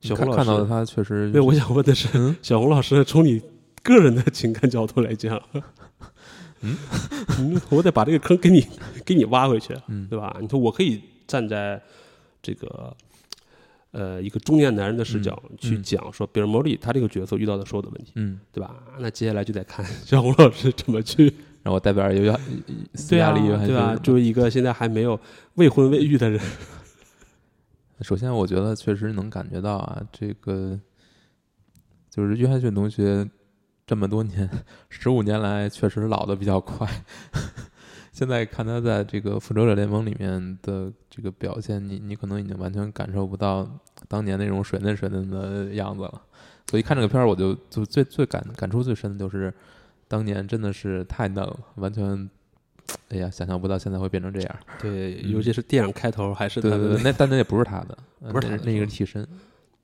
[0.00, 3.40] 小红老师，看看到她确实对，我想问的是，嗯小红老师从你
[3.84, 5.40] 个人的情感角度来讲，
[6.62, 6.76] 嗯
[7.38, 8.66] 嗯，我得把这个坑给你
[9.04, 10.36] 给你挖回去，嗯对吧？
[10.40, 11.80] 你说我可以站在
[12.42, 12.96] 这个
[13.92, 18.74] 呃一个中年男人的视角嗯去嗯讲说，比尔·莫利他这个角色遇到的所有的问题，嗯，对吧？
[18.98, 21.32] 那接下来就得看小红老师怎么去
[21.62, 22.32] 让我代表有
[22.94, 23.92] 斯对啊嘉丽约翰对吧？
[23.94, 25.18] 逊作为一个现在还没有
[25.54, 26.40] 未婚未育的人，
[28.00, 30.78] 首先，我觉得确实能感觉到啊，这个
[32.10, 33.28] 就是约翰逊同学
[33.86, 34.50] 这么多年，
[34.88, 36.88] 十五年来确实老的比较快。
[38.12, 43.66] 现在看他在这个复仇者联盟里面的这个表现，你你可能已经完全感受不到
[44.06, 46.22] 当年那种水嫩水嫩的样子了。
[46.70, 49.52] 所以看这个片儿，我就就最最感感触最深的就是，
[50.08, 52.30] 当年真的是太嫩了，完全，
[53.08, 54.56] 哎呀，想象不到现在会变成这样。
[54.78, 59.26] 对，嗯尤其是电影开头还是他的对对对，那但那也不是他的，呃不是他的那那个替身。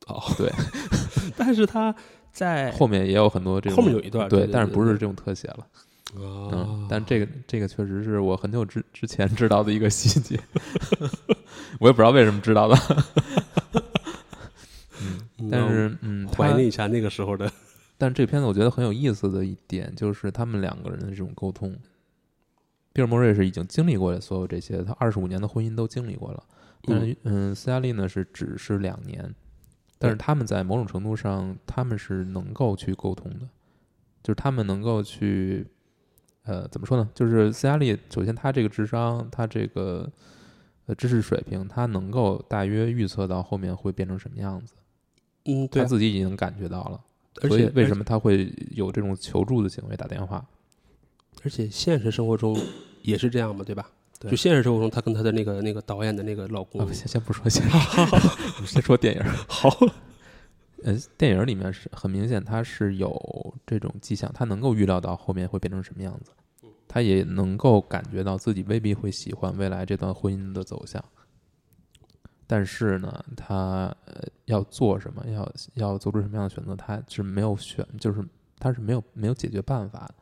[0.07, 0.51] 哦，对，
[1.37, 1.95] 但是他
[2.31, 5.67] 在后面也有很多这种，后面有一段对但是不是这种特写了，
[6.15, 10.41] 啊嗯，但这个这个确实是我很久之之前知道的一个细节，
[11.79, 12.77] 我也不知道为什么知道的，
[15.39, 17.51] 嗯， 但是嗯，他怀念一下那个时候的，
[17.99, 21.77] 但是这个片子我觉得很有意思的一点就是他们两个人的这种沟通。
[22.95, 26.43] 比尔·莫瑞是已经经历过所有这些，他二十五年的婚姻都经历过了。
[26.83, 29.33] 但是，嗯，斯嘉丽呢是只是两年，
[29.99, 33.47] 但是他们在某种程度上，他们是能够去沟通的，
[34.23, 35.65] 就是他们能够去，
[36.49, 37.07] 呃，怎么说呢？
[37.15, 40.11] 就是斯嘉丽，首先他这个智商，他这个
[40.87, 44.73] 呃知识水平，他能够大约预测到后面会变成什么样子，
[45.45, 46.99] 嗯，对他啊，自己已经感觉到了。
[47.43, 47.51] 而且么？
[47.51, 50.43] 所以为什么他会有这种求助的行为，打电话？
[51.45, 52.59] 而且现实生活中
[53.03, 53.87] 也是这样嘛，对吧？
[54.19, 57.77] 对就现实生活中，她跟她的那个那个导演的那个老公啊，，先先不说现实，
[58.67, 59.23] 先说电影。
[59.47, 59.69] 好，
[60.85, 66.31] 呃，电影里面是很明显，他是有这种迹象，他能够预料到后面会变成什么样子，
[66.87, 71.05] 他也能够感觉到自己未必会喜欢未来这段婚姻的走向。
[72.47, 78.25] 但是呢，他呃要做什么，要要做出什么样的选择，他是没有选，就是
[78.59, 80.15] 他是没有没有解决办法的。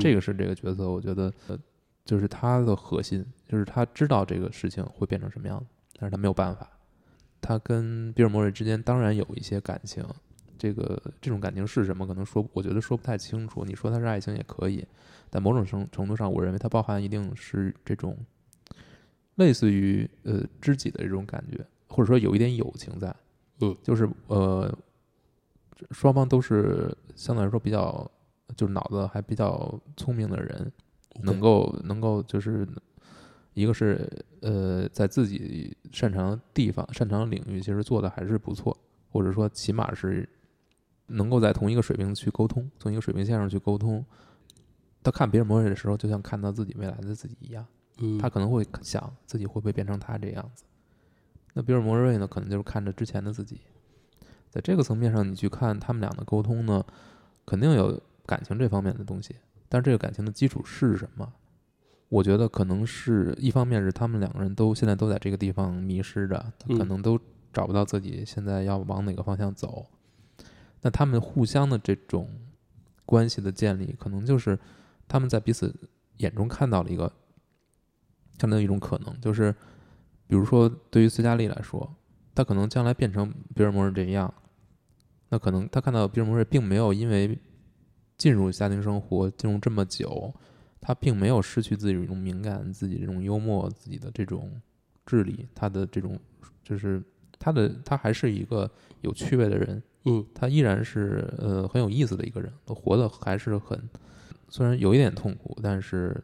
[0.00, 1.58] 这个个是这个角色，我觉得呃，
[2.04, 5.66] 就是他的核心，就是他知道这个事情会变成什么样子，
[5.98, 6.68] 但是他没有办法。
[7.46, 10.02] 他跟比尔·莫瑞之间当然有一些感情，
[10.56, 13.66] 这个这种感情是什么，可能说我觉得说不太清楚。
[13.66, 14.82] 你说它是爱情也可以，
[15.28, 18.16] 但某种程程度上，我认为它包含一定是这种
[19.34, 23.14] 类似于呃知己的这种感觉，或者说有一点友情在。
[23.60, 24.74] 嗯，就是呃
[25.90, 28.10] 双方都是相对来说比较
[28.56, 30.72] 就是脑子还比较聪明的人，
[31.20, 32.66] 能够能够就是
[33.54, 34.08] 一个是
[34.40, 38.76] 呃在自己擅长的地方、擅长的领域，其实做的还是不错，
[39.10, 40.28] 或者说起码是
[41.06, 44.04] 能够在同一个水平去沟通，从一个水平线上去沟通。
[45.02, 47.66] 他看别人模样的时候，就像看到自己未来的自己一样，
[47.98, 50.64] 嗯，他可能会想自己会不会变成他这样子。
[51.52, 53.60] 那比尔·摩瑞呢，可能就是看着之前的自己，
[54.50, 56.84] 在这个层面上，你去看他们俩的沟通呢，
[57.44, 59.36] 肯定有感情这方面的东西。
[59.68, 61.32] 但是这个感情的基础是什么？
[62.08, 67.18] 我觉得可能是一方面是他们两个人都现在都在这个地方迷失着，嗯可能都
[67.52, 69.86] 找不到自己现在要往哪个方向走。
[70.82, 72.28] 那他们互相的这种
[73.04, 74.58] 关系的建立，可能就是
[75.08, 75.74] 他们在彼此
[76.18, 77.10] 眼中看到了一个
[78.38, 79.52] 看到一种可能，就是
[80.26, 81.94] 比如说对于斯嘉丽来说，
[82.34, 84.32] 他可能将来变成比尔·摩尔这样，
[85.30, 87.38] 那可能他看到比尔·摩尔并没有因为
[88.18, 90.32] 进入家庭生活进入这么久，
[90.86, 94.60] 他并没有失去自己这种敏感、自己这种幽默、自己的这种
[95.06, 96.20] 智力，他的这种
[96.62, 97.02] 就是
[97.38, 98.70] 他的他还是一个
[99.00, 103.88] 有趣味的人，嗯他依然是呃很有意思的一个人，活的还是很
[104.50, 106.22] 虽然有一点痛苦，但是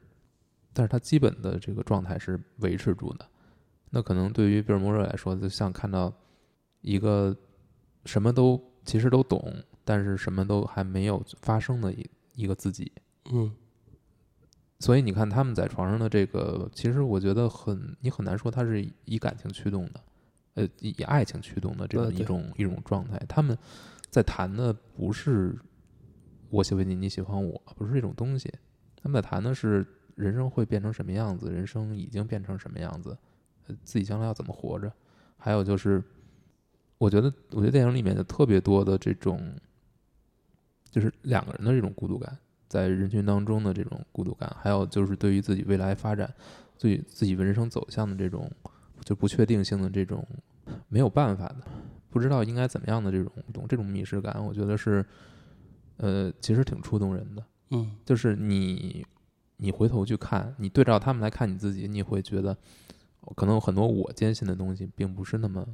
[0.74, 3.26] 但是他基本的这个状态是维持住的。
[3.88, 6.12] 那可能对于比尔·摩瑞来说，就像看到
[6.82, 7.34] 一个
[8.04, 9.54] 什么都其实都懂，
[9.84, 12.92] 但是什么都还没有发生的一一个自己。
[13.32, 13.50] 嗯
[14.80, 20.00] 所以你看他们在床上的这个，其实我觉得很，你很难说它是以感情驱动的，
[20.54, 23.20] 呃，以以爱情驱动的这呃对种一种、一种状态。
[23.28, 23.56] 他们
[24.08, 25.54] 在谈的不是
[26.48, 28.50] 我喜欢你，你喜欢我，不是这种东西。
[28.96, 33.16] 他们在谈的是人生会变成什么样子，人生已经变成什么样子，
[33.66, 34.90] 呃自己将来要怎么活着。
[35.36, 36.02] 还有就是，
[36.96, 39.54] 我觉得，我觉得电影里面的特别多的这种，
[40.90, 42.38] 就是两个人的这种孤独感。
[42.70, 46.32] 在人群当中的这种孤独感，还有就是对于自己未来发展、
[46.78, 48.48] 对自己人生走向的这种
[49.04, 50.24] 就不确定性的这种
[50.88, 51.64] 没有办法的，
[52.10, 55.04] 不知道应该怎么样的这种懂这种迷失感，我觉得是
[55.96, 57.44] 呃，其实挺触动人的。
[57.70, 59.04] 嗯就是你
[59.56, 62.56] 你回头去看，你对照他们来看你自己，你会觉得
[63.34, 65.66] 可能有很多我坚信的东西，并不是那么，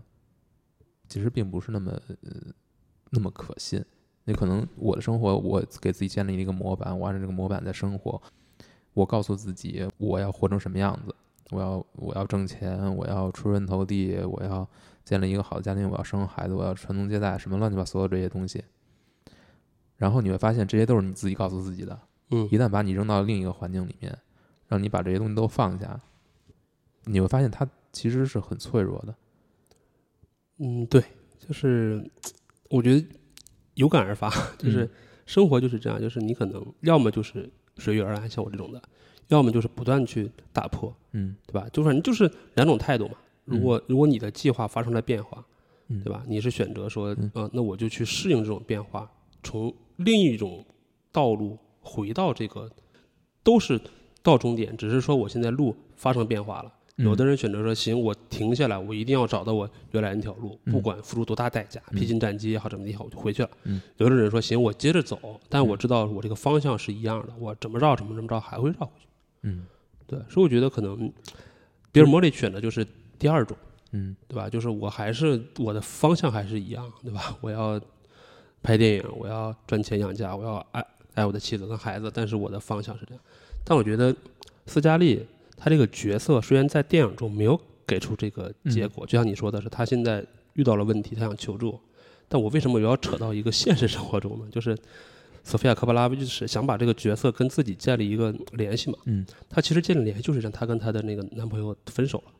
[1.08, 2.54] 其实并不是那么呃
[3.10, 3.84] 那么可信。
[4.26, 8.20] 那可能我的生活，我给自己建立了一个模板，我按照这个模板在生活。
[8.92, 11.14] 我告诉自己，我要活成什么样子，
[11.50, 14.68] 我要我要挣钱，我要出人头地，我要
[15.04, 18.64] 建立一个好的家庭，我要生孩子，我要传宗接代，什么乱七八糟所有这些东西。
[19.96, 21.98] 然后你会发现，这些都是你自己告诉自己的。
[22.30, 24.18] 嗯一旦把你扔到另一个环境里面，
[24.66, 26.00] 让你把这些东西都放下，
[27.04, 29.14] 你会发现它其实是很脆弱的。
[30.58, 31.04] 嗯，对，
[31.38, 32.10] 就是
[32.70, 33.06] 我觉得
[33.76, 34.90] 有感而发， 就是嗯
[35.24, 37.48] 生活就是这样，就是你可能要么就是
[37.78, 38.82] 随遇而安，像我这种的，
[39.28, 41.66] 要么就是不断去打破，嗯对吧？
[41.72, 43.14] 就反正就是两种态度嘛。
[43.44, 45.44] 如果如果你的计划发生了变化，
[45.88, 46.22] 嗯对吧？
[46.26, 49.10] 你是选择说，嗯呃，那我就去适应这种变化，
[49.42, 50.64] 从另一种
[51.12, 52.70] 道路回到这个，
[53.42, 53.80] 都是
[54.22, 56.72] 到终点，只是说我现在路发生变化了。
[56.96, 63.50] 有的人选择说，行，我停下来，我一定要找到我原来那条路，嗯不管付出多大代价，嗯披荆斩棘也好，怎么的也好，我就回去了。
[63.64, 69.06] 嗯有的人说，行，我接着走，但我知道我这个方向是一样的，我怎么绕怎么怎么着还会绕回去。
[69.42, 69.66] 嗯
[70.06, 71.12] 对，所以我觉得可能
[71.92, 72.86] 比尔·莫里选的就是
[73.18, 73.56] 第二种。
[73.92, 74.50] 嗯对吧？
[74.50, 77.36] 就是我还是我的方向还是一样，对吧？
[77.40, 77.80] 我要
[78.62, 80.84] 拍电影，我要赚钱养家，我要爱
[81.14, 83.22] 爱我的妻子跟孩子，但是我的方向是这样。
[83.64, 84.14] 但我觉得
[84.66, 85.24] 斯嘉丽
[85.56, 91.78] 她这个角色虽然在电影中没有给出这个结果，就像你说的是，他现在遇到了问题，他想求助，
[92.28, 94.46] 但我为什么又要扯到一个现实生活中呢？
[94.50, 94.76] 就是
[95.44, 98.98] 索菲亚·科巴拉维就是想把这个角色跟自己建立一个联系嘛。
[99.04, 102.32] 嗯她其实建立联系就是让她跟她的那个男朋友分手了。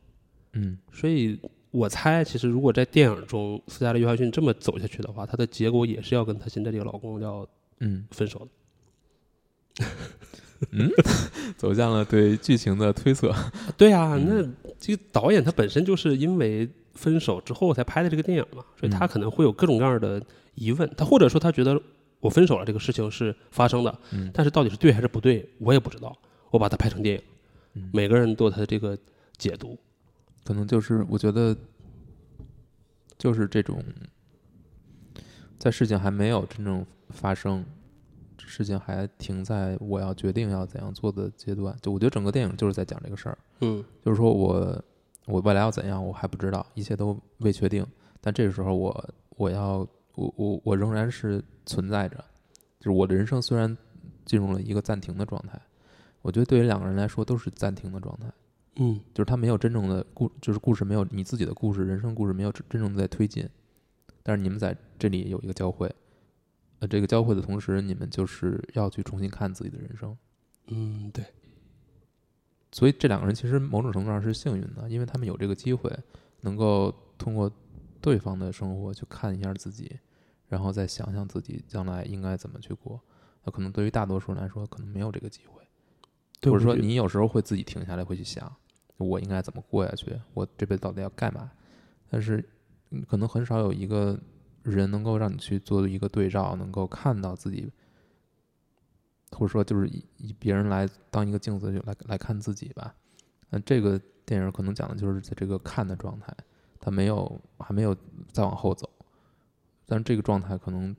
[0.54, 1.38] 嗯所以
[1.70, 7.46] 我猜，其实如果在电影中斯嘉丽·约翰逊这么走下去的话，她的结果也是要跟她现在这个老公要
[7.80, 8.48] 嗯，分手
[9.78, 9.86] 的。
[11.56, 13.34] 走向了对剧情的推测。
[13.76, 20.22] 对啊，嗯那这个导演他本身就是因为分手之后才拍的这个电影嘛，所以他嗯可能会有各种各样的
[20.54, 20.90] 疑问。
[20.96, 21.80] 他或者说他觉得
[22.20, 26.16] 我分手了这个事情是发生的，嗯但是到底是对还是不对，我也不知道。
[26.50, 27.22] 我把它拍成电影，
[27.74, 28.96] 嗯每个人都有他的这个
[29.36, 29.78] 解读。
[30.44, 31.54] 可能就是我觉得，
[33.18, 33.82] 就是这种，
[35.58, 37.64] 在事情还没有真正发生，
[38.38, 41.76] 事情还停在我要决定要怎样做的阶段。
[41.80, 44.84] 就我觉得整个电影就是在讲这个事儿，嗯就是说我
[45.26, 47.86] 我未来要怎样，我还不知道，一切都未确定。
[48.20, 52.16] 但这个时候我我要我我我仍然是存在着，
[52.80, 53.76] 就是我的人生虽然
[54.24, 55.60] 进入了一个暂停的状态，
[56.22, 58.30] 我觉得对于两个人来说都是暂停的状态。
[58.78, 63.48] 嗯就是他没有真正的故，就是故事没有你自己的故事，人生故事没有真真正的在推进，
[64.22, 65.90] 但是你们在这里有一个交汇，
[66.78, 70.16] 呃，这个交汇的同时，你们就是要去重新看自己的人生，
[70.66, 71.24] 嗯，对，
[72.72, 75.90] 所以这两个人其实某种程度上是幸运的，因为他们有这个机会，
[76.42, 77.50] 能够通过
[78.00, 79.98] 对方的生活去看一下自己，
[80.48, 83.00] 然后再想想自己将来应该怎么去过。
[83.42, 85.62] 那可能对于大多数人来说，可能没有这个机会，
[86.40, 88.54] 对或者说你有时候会自己停下来，会去想，
[88.98, 91.50] 我应该怎么过下去，我这辈子到底要干嘛？
[92.10, 92.44] 但是
[92.90, 94.18] 嗯可能很少有一个
[94.66, 97.70] 人能够让你去做一个对照，能够看到自己，
[99.30, 102.94] 或者说就是以以别人来当一个镜子就来来看自己吧。
[103.50, 106.36] 那这个电影可能讲的就是在这个看的状态，
[106.80, 107.96] 他没有还没有
[108.32, 108.90] 再往后走，
[109.86, 110.94] 但这个状态可能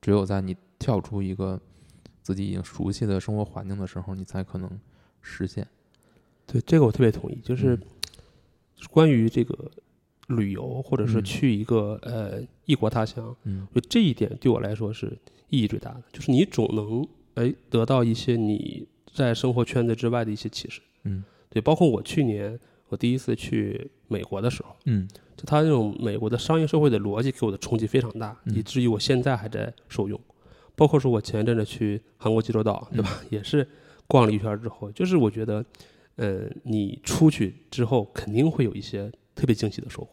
[0.00, 1.60] 只有在你跳出一个
[2.22, 4.80] 自己已经熟悉的生活环境的时候，你才可能
[5.20, 5.66] 实现。
[6.46, 7.82] 对这个我特别同意，就是嗯
[8.90, 9.70] 关于这个
[10.28, 15.16] 旅游或者是嗯去一个、呃异国他乡，嗯就这一点对我来说是
[15.50, 20.80] 意义最大的，就是你总能哎得到一些你在生活圈子之外的一些启示。
[21.04, 22.58] 嗯对，包括我去年
[22.88, 30.20] 我第一次去美国的时候，嗯就他那种美国的商业社会的逻辑给我的冲击非常大，嗯以至于我现在还在受用。
[30.76, 33.18] 包括说我前一阵子去韩国济州岛，对吧？
[33.22, 33.66] 嗯也是
[34.06, 35.64] 逛了一圈之后，就是我觉得，
[36.16, 40.08] 呃，你出去之后肯定会有一些特别惊喜的收获。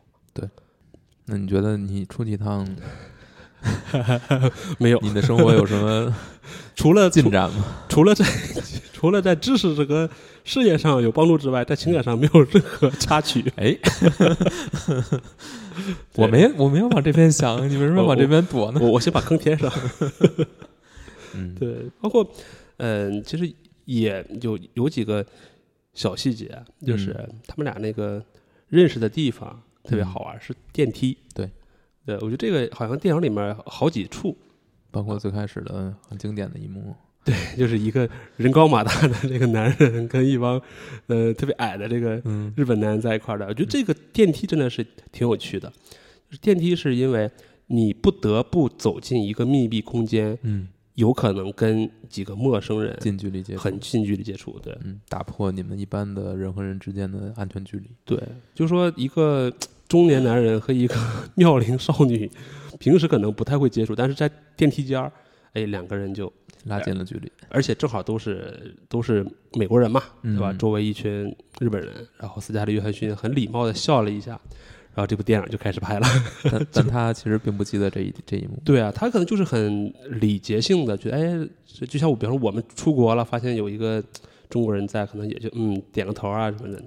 [1.27, 2.67] 那你觉得你出去一趟，
[4.77, 6.15] 没有，你的生活有什么
[6.75, 7.65] 除了进展吗？
[7.89, 8.23] 除了在
[8.93, 10.09] 除了在知识这个
[10.43, 13.43] 事业上有帮助之外，在情感上没有任何插曲。
[13.55, 13.75] 哎，
[16.15, 18.79] 我没我没有往这边想，你为什么要往这边躲呢？
[18.81, 19.71] 我我先把坑填上。
[21.33, 22.27] 嗯，对，包括
[22.77, 23.51] 嗯、其实
[23.85, 25.25] 也有有几个
[25.93, 28.23] 小细节，就是嗯他们俩那个
[28.69, 31.17] 认识的地方特别嗯好玩，是电梯。
[31.33, 31.49] 对，
[32.05, 34.35] 对，我觉得这个好像电影里面好几处，
[34.91, 40.61] 包括最开始的很经典的一幕， 对就是一个人高马大的这个男人跟一帮
[41.07, 43.45] 呃特别矮的这个嗯日本男人在一块儿的。
[43.47, 45.69] 我觉得这个电梯真的是挺有趣的。
[46.27, 47.29] 就是电梯是因为
[47.67, 54.59] 你不得不走进一个密闭空间，嗯，有可能跟几个陌生人近距离接触，很近距离接触。
[54.59, 57.89] 对，嗯，打破你们一般的人和人之间的安全距离。
[58.03, 58.21] 对，
[58.53, 59.51] 就说一个
[59.87, 60.95] 中年男人和一个
[61.35, 62.29] 妙龄少女，
[62.79, 65.11] 平时可能不太会接触，但是在电梯间儿，
[65.53, 66.31] 哎，两个人就，
[66.65, 70.51] 拉近了距离，而且正好都是都是美国人嘛，对吧？
[70.51, 74.31] 嗯周围一群日本人，然后斯嘉丽·约翰逊很礼貌的笑了一下，
[74.95, 76.07] 然后这部电影就开始拍了。
[76.51, 78.57] 但但他其实并不记得这一这一幕。
[78.65, 84.03] 对啊，他可能就是很礼节性的，觉得哎，就就像我，比方说我们出国了，发现有一个
[84.49, 86.81] 中国人在，可能也就嗯点个头啊什么的。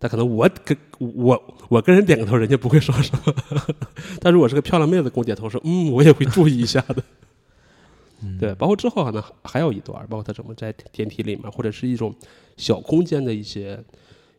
[0.00, 3.34] 但可能我跟我我跟人点个头，人家不会说什么。
[4.18, 7.04] 但如果是个漂亮妹子跟我点头说，嗯，我也会注意一下的。
[8.22, 12.14] 嗯对，包括之后可能还有一段，包括他怎么在电梯里面，或者是一种
[12.56, 13.82] 小空间的一些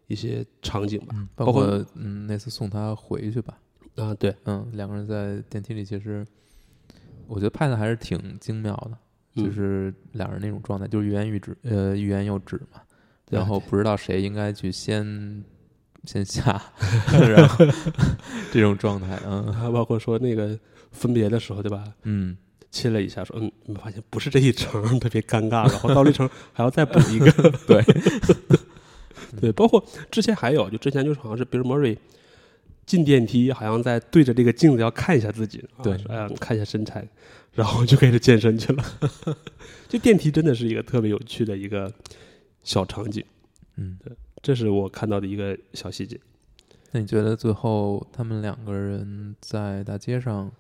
[0.08, 1.16] 一些场景吧。
[1.16, 3.58] 嗯，包括嗯那次送他回去吧，
[3.96, 6.26] 啊，对，嗯，两个人在电梯里，其实
[7.28, 12.91] 我觉得拍的还是挺精妙的，就嗯是两人那种状态，就是欲言又止，呃，欲言又止嘛，对
[13.32, 15.44] 然后不知道谁应该去先
[16.06, 16.62] 先下，
[17.12, 17.66] 然后
[18.52, 19.52] 这种状态，嗯。
[19.54, 20.58] 还包括说那个
[20.92, 21.84] 分别的时候，对吧？
[22.04, 22.36] 嗯，
[22.70, 27.32] 亲了一下，说嗯，发现不是这一层，特别尴尬， 然后到了一层还要再补一个，
[27.68, 27.84] 对，
[29.40, 31.98] 对，包括之前还有，就之前就是好像是 Bill Murray
[32.86, 35.98] 进电梯，好像在对着这个镜子要看一下自己，啊对。
[36.40, 37.08] 看一下身材，
[37.54, 38.84] 然后就开始健身去了。
[39.88, 41.92] 这电梯真的是一个特别有趣的一个
[42.64, 43.24] 小场景，
[43.76, 46.20] 嗯，对这是我看到的一个小细节。
[46.92, 50.52] 那你觉得最后他们两个人在大街上，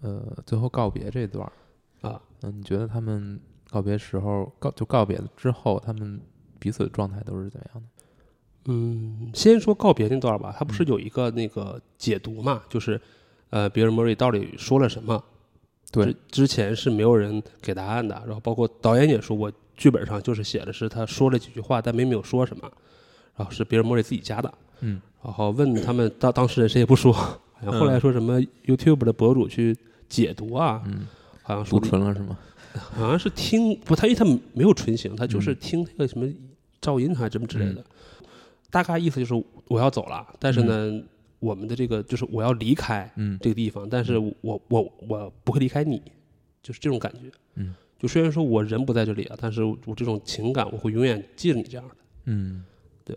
[0.00, 3.40] 呃，最后告别这段儿啊，嗯，你觉得他们
[3.70, 6.20] 告别时候告就告别了之后，他们
[6.58, 7.88] 彼此的状态都是怎么样的？
[8.66, 13.00] 嗯，先说告别那段吧，他不是嗯有一个那个解读嘛，就是
[13.50, 15.24] 呃，比尔·莫瑞到底说了什么？
[15.90, 22.70] 对之，之前是没有人给答案的，然后包括导演也说过，剧本上就是写的是他说了几句话，但并没有说什么，
[23.36, 29.76] 然后是别人·莫瑞自己加的，嗯，然后问他们当当事人谁也不说，好像后来说什么 YouTube 的博主去
[30.08, 31.06] 解读啊，嗯，
[31.42, 32.38] 好像说读纯了是吗？
[32.94, 36.26] 好像是听不，他因为他没有纯形，他就是嗯听那个什么
[36.80, 37.84] 噪音还是什么之类的，
[38.70, 41.02] 大概意思就是我要走了，但是呢，
[41.38, 46.00] 我们的这个就是我要离开嗯这个地方，但是我我我不会离开你，
[46.62, 47.30] 就是这种感觉。
[47.56, 51.94] 嗯，就虽然说我人不在这里啊，但是我这种情感我会永远记着你这样的，
[52.24, 52.64] 嗯。
[53.04, 53.16] 对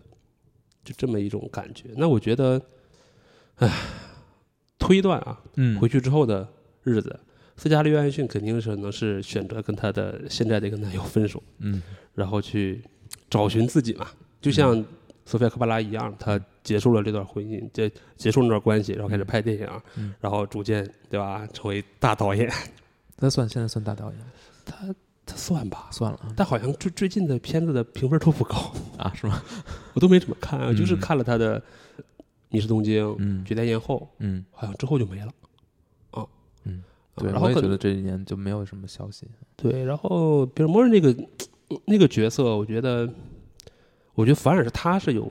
[0.84, 1.90] 就这么一种感觉。
[1.98, 2.62] 那我觉得，
[3.56, 3.68] 唉，
[4.78, 6.48] 推断啊，嗯，回去之后的
[6.84, 7.20] 日子，
[7.58, 11.82] 斯嘉丽·约翰逊肯定是能是选择跟她的现在的一个男友分手，嗯。
[12.14, 12.84] 然后去
[13.28, 14.08] 找寻自己嘛，
[14.40, 14.76] 就像
[15.26, 20.14] 索菲亚·科巴拉一样，她结束了这段婚姻，结结束了那段关系，然后开始拍电影，嗯。
[20.20, 22.48] 然后逐渐对吧，成为大导演。
[23.18, 24.20] 那算现在算大导演，
[24.66, 24.94] 他
[25.26, 29.42] 他算吧，算了啊但好像最最近的片子的评分都不高，啊，是吗？
[29.94, 31.60] 我都没怎么看啊，就是嗯看了他的
[32.50, 35.32] 《你是东京》嗯《绝代艳后》，嗯好像之后就没了。
[36.12, 36.26] 啊，
[36.66, 36.84] 嗯
[37.16, 39.28] 啊对，我也觉得这一年就没有什么消息。
[39.56, 41.26] 对，然后比尔莫瑞那个
[41.86, 43.10] 那个角色，我觉得，
[44.14, 45.24] 我觉得反而是他是有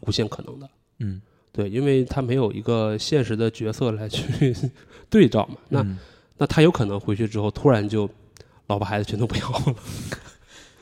[0.00, 0.68] 无限可能的。
[1.00, 1.20] 嗯，
[1.52, 4.54] 对，因为他没有一个现实的角色来去
[5.08, 5.56] 对照嘛。
[5.68, 5.98] 那、嗯
[6.40, 8.08] 那他有可能回去之后突然就
[8.68, 9.74] 老婆孩子全都不要了，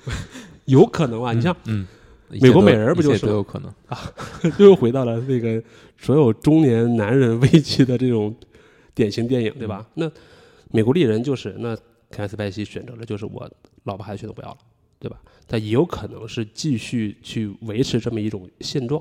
[0.66, 1.32] 有可能啊。
[1.32, 1.86] 你像嗯，
[2.30, 3.98] 一美国美人不就是都有可能啊？
[4.58, 5.62] 又回到了那个
[5.96, 8.34] 所有中年男人危机的这种
[8.94, 9.86] 典型电影，对吧？
[9.94, 10.10] 那
[10.70, 11.74] 美国丽人就是那
[12.10, 13.50] 凯恩斯派西选择了就是我
[13.84, 14.58] 老婆孩子全都不要了，
[14.98, 15.18] 对吧？
[15.46, 19.00] 但也有可能是继续去维持这么一种现状。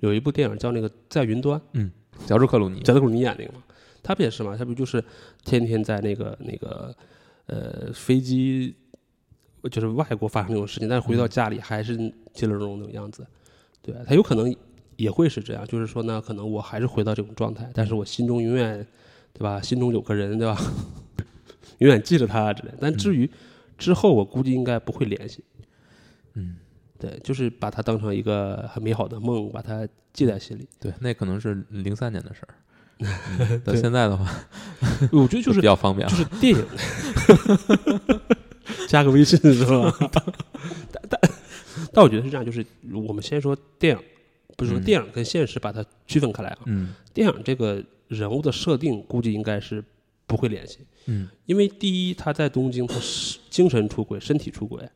[0.00, 1.90] 有一部电影叫那个《在云端》，嗯
[2.26, 3.62] 乔治克鲁尼，贾德库鲁尼演那个嘛，
[4.02, 4.56] 他不也是嘛？
[4.56, 5.02] 他不就是
[5.44, 6.94] 天天在那个那个
[7.46, 8.74] 呃飞机，
[9.70, 11.96] 就是外国发生这种事情，但是回到家里还是
[12.32, 13.26] 其乐融融那种样子。
[13.82, 14.54] 对他有可能
[14.96, 18.86] 也会是这样，就是说呢，可能我还是回到这种状态，但是我心中永远，
[19.32, 19.60] 对吧？
[19.60, 20.58] 心中有个人，对吧？
[21.78, 22.72] 永远记着他之类。
[22.80, 23.28] 但至于
[23.76, 25.44] 之后，我估计应该不会联系。
[26.34, 26.56] 嗯，
[26.98, 30.68] 对，就是把它当成一个很美好的梦，把它记在心里。
[30.80, 32.54] 对，那可能是零三年的事儿。
[33.00, 34.24] 嗯 到对现在的话，
[35.10, 36.08] 我觉得就是 比较方便。
[36.08, 36.64] 就是电影，
[38.88, 39.94] 加个微信是吧？
[40.92, 41.20] 但但
[41.92, 42.64] 但我觉得是这样，就是
[43.06, 44.02] 我们先说电影，
[44.56, 46.58] 不是说嗯电影跟现实把它区分开来啊。
[46.66, 49.82] 嗯电影这个人物的设定，估计应该是
[50.26, 54.88] 不会联系，嗯因为第一，他在东京，他是精神出轨、身体出轨，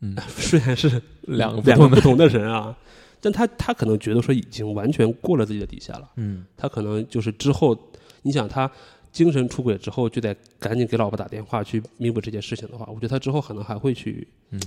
[0.00, 2.76] 嗯， 虽然是两个不同的，两个不同的人啊，
[3.20, 6.08] 但他他可能觉得说已经完全过了自己的底线了。
[6.16, 7.76] 嗯他可能就是之后，
[8.22, 8.70] 你想他
[9.12, 14.60] 精神出轨之后，就得赶紧给老婆打电话去弥补这件事情的话，我觉得他之后可能还会去嗯，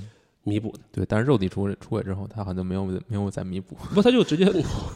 [0.44, 0.80] 弥补的。
[0.92, 1.06] 对。
[1.06, 3.76] 但是肉体出轨出轨之后，他好像没有没有再弥补。
[3.94, 4.46] 不，他就直接，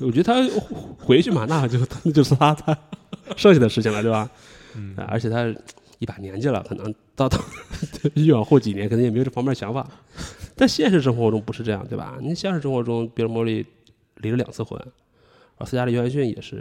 [0.01, 0.35] 我觉得他
[0.97, 2.77] 回去嘛，那就那就是他他
[3.35, 4.29] 剩下的事情了，对吧？
[4.75, 5.53] 嗯啊而且他
[5.99, 7.39] 一把年纪了，可能到到
[8.15, 9.89] 越往后几年，可能也没有这方面的想法。
[10.57, 12.17] 但现实生活中不是这样，对吧？
[12.21, 13.65] 你现实生活中，比尔·莫利
[14.17, 16.57] 离了两次婚，然后斯嘉丽·约翰逊也是，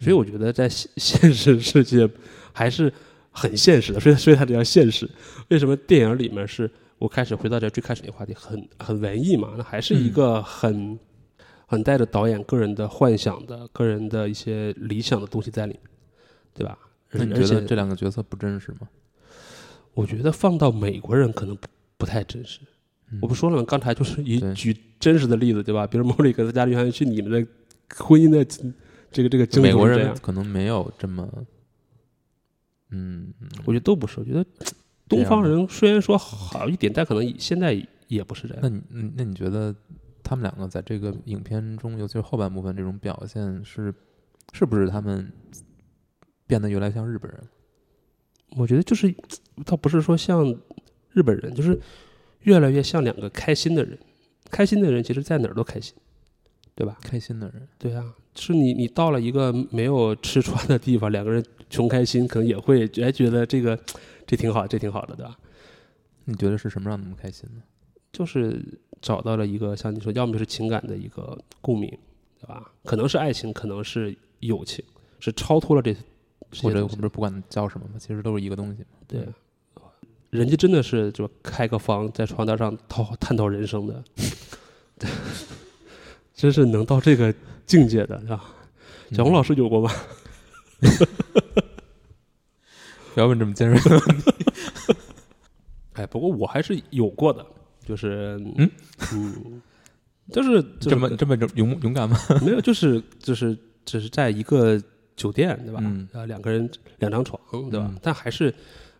[0.00, 2.08] 所以我觉得在现 现实世界
[2.52, 2.92] 还是
[3.30, 5.08] 很现实的，所以所以它比较现实。
[5.48, 9.54] 为什么电影里面是我开始回到这最开始那个话题，很很文艺嘛？
[9.56, 10.98] 那还是一个很、
[11.66, 15.82] 很带着导演个人的幻想的、个人的一些理想的东西在里面，
[16.54, 16.76] 对吧？
[17.12, 18.88] 那你觉得这两个角色不真实吗？
[19.94, 22.60] 我觉得放到美国人可能不不太真实。
[23.12, 23.64] 嗯我不说了吗？
[23.66, 25.84] 刚才就是以举真实的例子，对吧？
[25.84, 27.44] 比如莫里跟斯嘉丽·约翰逊，你们的
[27.96, 28.46] 婚姻的
[29.10, 31.28] 这个这个美国人可能没有这么，
[32.90, 33.32] 嗯，
[33.64, 34.20] 我觉得都不是。
[34.20, 34.44] 我觉得
[35.08, 37.74] 东方人虽然说好一点，但可能现在
[38.08, 38.62] 也不是这样。
[38.62, 39.74] 那你嗯那你觉得
[40.22, 43.92] 他们两个在这个影片中，尤其是后半部分这种表现是，
[44.52, 45.32] 是不是他们
[46.46, 47.40] 变得越来越像日本人？
[48.56, 49.14] 我觉得就是
[49.64, 50.44] 倒不是说像
[51.10, 51.80] 日本人，就是
[52.40, 53.98] 越来越像两个开心的人。
[54.50, 55.94] 开心的人其实在哪儿都开心，
[56.74, 56.98] 对吧？
[57.02, 63.78] 开心的人，对啊，是你你到了一个没有吃穿的地方，两个人穷开心，可能也会哎觉得这个
[64.26, 65.36] 这挺好，这挺好的，对吧？
[66.24, 67.62] 你觉得是什么让他们开心呢？
[68.12, 68.62] 就是
[69.00, 71.90] 找到了一个像你说，要么就是情感的一个共鸣，
[72.40, 72.70] 对吧？
[72.84, 74.84] 可能是爱情，可能是友情，
[75.18, 75.94] 是超脱了这
[76.50, 78.84] 这或者些东西或者不管叫什么吧，其实都是一个东西。
[79.06, 79.26] 对，
[80.30, 84.02] 人家真的是就开个房，在床单上讨探讨人生的，
[84.98, 85.08] 对，
[86.40, 87.34] 真是能到这个
[87.66, 88.42] 境界的，是吧？
[89.12, 89.92] 小红老师有过吗？
[93.12, 94.32] 不要问这么尖锐的问题。
[95.92, 97.44] 哎，不过我还是有过的，
[97.84, 98.70] 就是嗯
[99.12, 99.60] 嗯，
[100.32, 102.16] 就是就是这么这么勇勇敢吗？
[102.40, 104.82] 没有，就是就是只是在一个
[105.16, 105.80] 酒店，对吧？
[105.84, 106.70] 嗯呃，两个人
[107.00, 107.38] 两张床，
[107.70, 107.84] 对吧？
[107.90, 108.54] 嗯但还是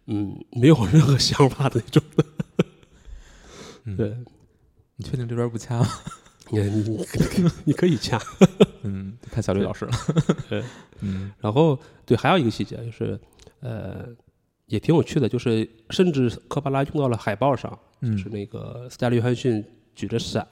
[0.04, 2.24] 嗯没有任何想法的那种的。
[3.84, 4.14] 嗯对，
[4.96, 5.88] 你确定这边不掐吗？
[6.50, 7.06] 你你
[7.64, 8.20] 你可以掐。
[8.82, 9.92] 嗯，看小吕老师了。
[10.48, 10.62] 对
[11.00, 13.18] 嗯然后对，还有一个细节就是，
[13.60, 14.06] 呃，
[14.66, 20.46] 也挺有趣的，就是甚至科巴拉用到了海报上，就是那个斯嘉丽·约翰逊举着伞，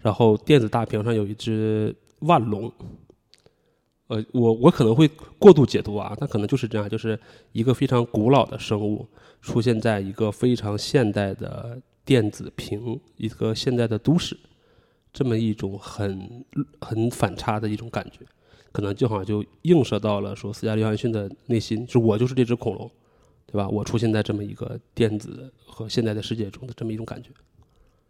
[0.00, 2.72] 然后电子大屏上有一只万龙。
[4.08, 5.08] 呃，我我可能会
[5.38, 7.18] 过度解读啊，但可能就是这样，就是
[7.50, 9.04] 一个非常古老的生物
[9.42, 14.36] 出现在一个非常现代的电子屏，一个现代的都市，
[15.16, 16.44] 这么一种很
[16.78, 18.18] 很反差的一种感觉，
[18.70, 22.90] 可能就好像就映射到了说斯嘉丽·约翰逊的内心，就是我就是这只恐龙，
[23.46, 23.66] 对吧？
[23.66, 27.30] 我出现在这么一个电子和现代的世界中的这么一种感觉。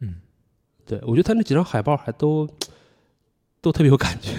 [0.01, 0.17] 嗯，
[0.85, 2.49] 对我觉得他那几张海报还都
[3.61, 4.33] 都特别有感觉。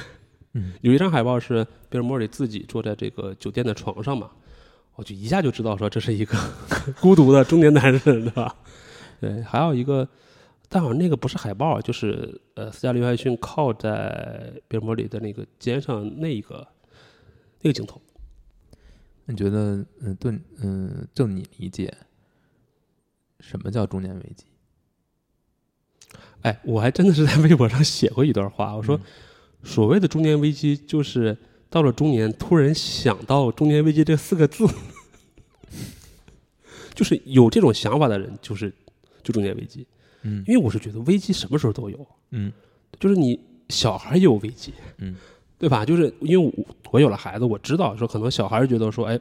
[0.51, 4.29] 嗯，有一张海报是比尔·莫里自己坐在这个酒店的床上嘛，
[4.95, 6.37] 我就一下就知道说这是一个
[6.99, 8.53] 孤独的中年男人，对吧？
[9.21, 10.05] 对，还有一个，
[10.69, 16.67] 但好像那个不是海报，就是呃，斯嘉丽·约翰逊靠在比尔·莫里的那个肩上那一个
[17.61, 18.01] 那个镜头。
[19.25, 21.93] 你觉得，嗯，对，嗯，就你理解，
[23.39, 24.45] 什么叫中年危机？
[26.41, 29.01] 哎，我还真的是在微博上写过一段话，我说嗯
[29.63, 31.37] 所谓的中年危机，就是
[31.69, 34.65] 到了中年突然想到“中年危机”这四个字，
[36.95, 38.73] 就是有这种想法的人，就是
[39.23, 39.85] 就中年危机。
[40.23, 42.51] 嗯因为我是觉得危机什么时候都有，嗯
[42.99, 43.39] 就是你
[43.69, 45.15] 小孩也有危机，嗯
[45.59, 45.83] 对吧？
[45.85, 49.19] 就是因为我我有了孩子，我知道说可能小孩觉得说，哎，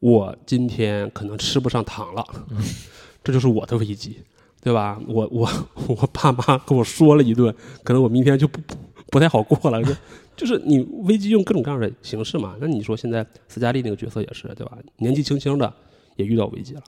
[0.00, 2.24] 我今天可能吃不上糖了，
[3.22, 4.18] 这就是我的危机，
[4.62, 4.98] 对吧？
[5.06, 5.48] 我我
[5.88, 8.74] 我爸妈跟我说了一顿，可能我明天就不不
[9.12, 9.82] 不太好过了。
[9.82, 9.92] 就
[10.36, 12.56] 就是你危机用各种各样的形式嘛。
[12.60, 14.78] 那你说现在斯嘉丽那个角色也是，对吧？
[14.96, 15.72] 年纪轻轻的
[16.16, 16.82] 也遇到危机了，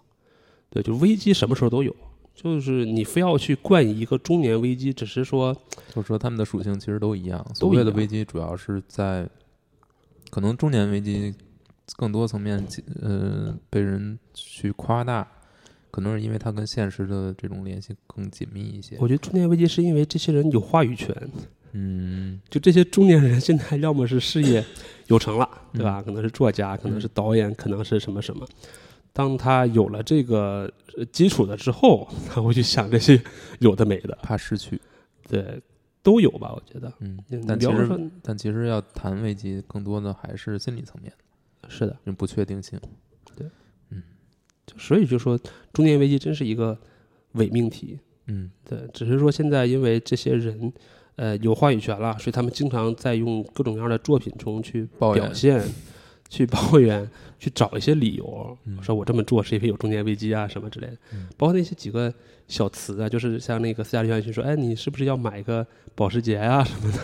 [0.70, 1.94] 对，就危机什么时候都有。
[2.40, 5.52] 就是你非要去冠以一个中年危机，只是说
[5.92, 7.44] 就是说他们的属性其实都一样。
[7.52, 9.28] 所谓的危机，主要是在
[10.30, 11.34] 可能中年危机
[11.96, 12.64] 更多层面，
[13.02, 15.26] 呃，被人去夸大，
[15.90, 18.96] 可能是因为它跟现实的这种联系更紧密一些。
[19.00, 21.12] 我觉得中年危机是因为这些人有话语权，
[21.72, 24.64] 嗯就这些中年人现在要么是事业
[25.08, 26.00] 有成了，对吧？
[26.00, 28.46] 可能是作家，可能是导演，可能是什么什么。
[29.18, 33.20] 当他有了这个呃基础的之后，他会去想这些
[33.58, 34.80] 有的没的，怕失去。
[35.28, 35.60] 对，
[36.04, 36.52] 都有吧？
[36.54, 41.12] 我觉得，嗯，但其实但其实要谈危机，更多的还是心理层面
[41.60, 42.78] 的是的，不确定性。
[43.34, 43.44] 对，
[43.90, 44.00] 嗯
[44.76, 45.36] 所以就说
[45.72, 46.78] 中年危机真是一个
[47.32, 47.98] 伪命题。
[48.26, 50.72] 嗯对，只是说现在因为这些人，
[51.16, 55.60] 呃，有话语权了，所以他们经常在用各种各样的作品中去表现、
[56.28, 57.08] 去抱怨、
[57.38, 60.96] 去找一些理由，嗯说我这么做是因为有中年危机啊什么之类的。
[61.12, 62.12] 嗯包括那些几个
[62.46, 66.98] 小词啊，就是像那个斯嘉丽·约翰逊说：“哎，你是不是要买个保时捷啊什么的？”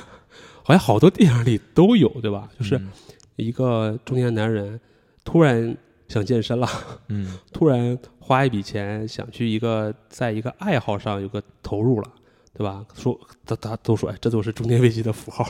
[0.63, 2.49] 好像好多电影里都有，对吧？
[2.59, 2.89] 就是嗯
[3.37, 4.81] 一个中年男人
[5.25, 5.77] 突然
[6.09, 6.69] 想健身了。
[7.09, 12.11] 嗯 突然花一笔钱想去一个在一个爱好上有个投入了，
[12.55, 12.85] 对吧？
[12.95, 15.47] 说大大家都说，哎，这都是中年危机的符号，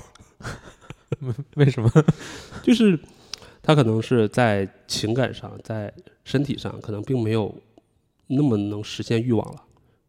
[1.55, 1.91] 为什么？
[2.63, 2.99] 就是
[3.67, 5.93] 他可能是在情感上、在
[6.23, 7.53] 身体上，可能并没有
[8.27, 9.65] 那么能实现欲望了，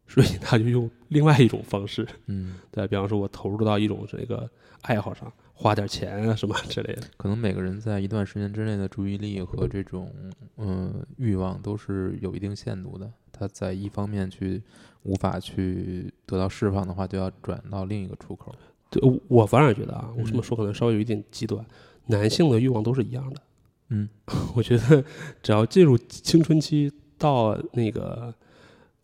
[0.06, 4.48] 所以他就用另外一种方式，嗯，对，比方说我投入到一种这个
[4.82, 10.12] 爱好上，花点钱啊什么之类的， 可能每个人在一段时间之内的注意力和这种
[10.58, 13.10] 嗯、呃欲望都是有一定限度的。
[13.32, 14.62] 他在一方面去
[15.02, 18.54] 无法去得到释放的话，就要转到另一个出口。
[18.90, 21.62] 对我反而觉得啊，我这么嗯说可能稍微有一点极端，
[22.06, 23.42] 男性的欲望都是一样的。
[23.88, 24.08] 嗯
[24.54, 25.04] 我觉得
[25.42, 28.34] 只要进入青春期到那个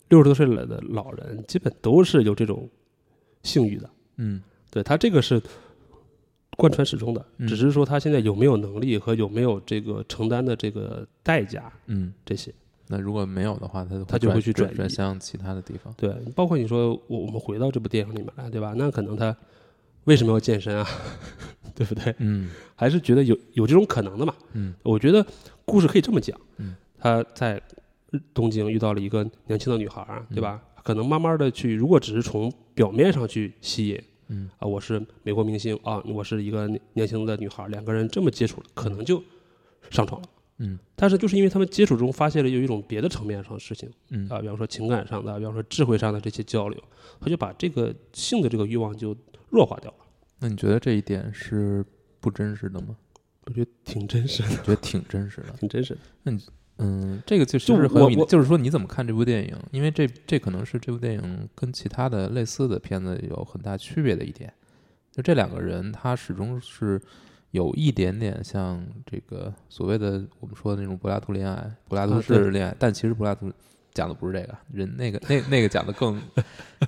[0.09, 2.69] 六十多岁了的老人，基本都是有这种
[3.43, 3.89] 性欲的。
[4.17, 5.41] 嗯对他这个是
[6.57, 12.53] 贯穿始终的，嗯只是说他现在有没有能力和有没有这个承担的这个代价嗯，这些。
[12.87, 15.93] 那如果没有的话，他他就会去转转向其他的地方。
[15.97, 18.73] 对，包括你说我我们回到这部电影里面来，对吧？
[18.77, 19.35] 那可能他
[20.03, 20.85] 为什么要健身啊？
[21.75, 22.13] 对不对？
[22.19, 24.33] 嗯还是觉得有有这种可能的嘛？
[24.53, 25.25] 嗯我觉得
[25.65, 27.61] 故事可以这么讲，嗯，他在
[28.33, 30.61] 东京遇到了一个年轻的女孩儿，对吧？
[30.83, 39.23] 可能慢慢的去，如果只是从表面上去吸引嗯啊，我是美国明星啊，我是一个年年轻的女孩儿，两个人这么接触了，可能就
[39.89, 40.27] 上床了。
[40.59, 46.79] 嗯但是就是因为他们接触中发现了有一种别的层面上的事情嗯啊，比方说情感上的，比方说智慧上的这些交流，
[47.19, 49.15] 他就把这个性的这个欲望就
[49.49, 49.97] 弱化掉了。
[50.39, 51.85] 那你觉得这一点是
[52.19, 52.95] 不真实的吗？
[53.45, 55.51] 我觉得挺真实的，觉得挺真实的。
[55.59, 55.99] 挺真实的。
[56.23, 56.41] 那你
[56.77, 59.55] 嗯，这个就是就实很有意思，我我就是说你怎么看这部电影？
[59.71, 64.51] 因为这这可能是这部电影跟其他的类似的片子有很大区别的一点。
[65.11, 66.99] 就这两个人，他始终是
[67.51, 73.51] 有一点点像这个所谓的我们说的那种柏拉图恋爱、柏拉图式恋爱，但其实柏拉图
[73.93, 76.19] 讲的不是这个，人那个那那个讲的更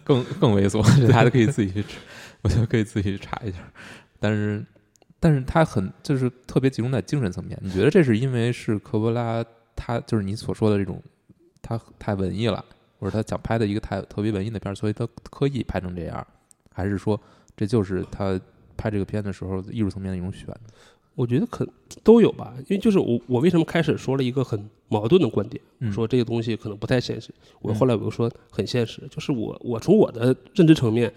[0.03, 1.97] 更更猥琐，大家可以自己去，
[2.41, 3.59] 我觉得可以自己去查一下。
[4.19, 4.65] 但是，
[5.19, 7.59] 但是他很就是特别集中在精神层面。
[7.61, 9.43] 你觉得这是因为是科波拉
[9.75, 11.01] 他就是你所说的这种
[11.61, 12.63] 他太文艺了，
[12.99, 16.25] 或者他想拍的一个太特别文艺的片儿，所以他刻意拍成这样，
[16.73, 17.19] 还是说
[17.55, 18.39] 这就是他
[18.75, 20.59] 拍这个片的时候艺术层面的一种选择？
[21.15, 21.67] 我觉得可
[22.03, 25.91] 都有吧，因为就是我我为什么开始说了一个很矛盾的观点，嗯。
[25.91, 31.11] 说这个东西可能不太现实，我嗯后来我又说很现实，就是我我从我的认知层面，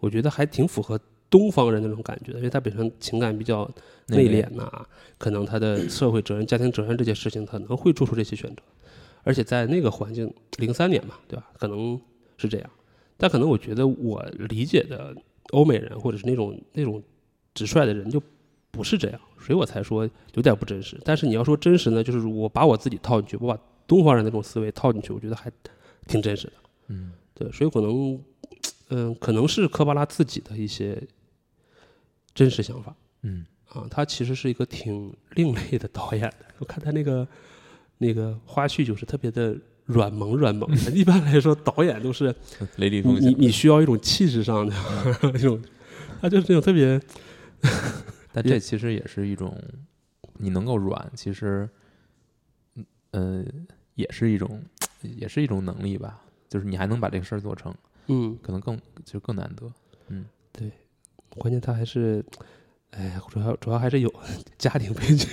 [0.00, 0.98] 我觉得还挺符合
[1.28, 3.70] 东方人那种感觉的，因为他本身情感比较
[4.08, 4.86] 内敛呐、
[5.18, 8.62] 可能他的社会责任、家庭责任这些事情，可能会做出这些选择，
[9.22, 11.50] 而且在那个环境，零三年嘛，对吧？
[11.58, 12.00] 可能
[12.38, 12.70] 是这样，
[13.18, 15.14] 但可能我觉得我理解的
[15.50, 17.02] 欧美人或者是那种那种
[17.54, 18.22] 直率的人就
[18.72, 20.98] 不是这样，所以我才说有点不真实。
[21.04, 25.52] 但是你要说真实呢，就是我把我自己套进去，我把东方人那种思维套进去，我觉得还
[26.06, 26.52] 挺真实的。
[26.88, 28.18] 嗯对，所以可能，
[28.88, 31.00] 嗯、可能是科巴拉自己的一些
[32.34, 33.86] 真实想法嗯啊。
[33.90, 36.36] 他其实是一个挺另类的导演的。
[36.58, 37.26] 我看他那个
[37.98, 40.90] 那个花絮，就是特别的软萌软萌的。
[40.96, 42.34] 一般来说，导演都是
[42.76, 44.74] 雷厉你风行，你你需要一种气质上的
[45.34, 45.60] 一种，
[46.20, 47.00] 他就是那种特别
[48.32, 49.56] 但这其实也是一种
[50.34, 51.68] 你能够软，其实
[52.74, 53.44] 嗯呃
[53.94, 54.62] 也是一种
[55.02, 57.74] 也是一种能力吧，就是你还能把这个事儿做成，
[58.06, 59.70] 嗯，可能更就更难得。
[60.08, 60.70] 嗯，对
[61.30, 62.24] 关键他还是，
[62.90, 64.12] 哎呀，主要主要还是有
[64.58, 65.28] 家庭背景。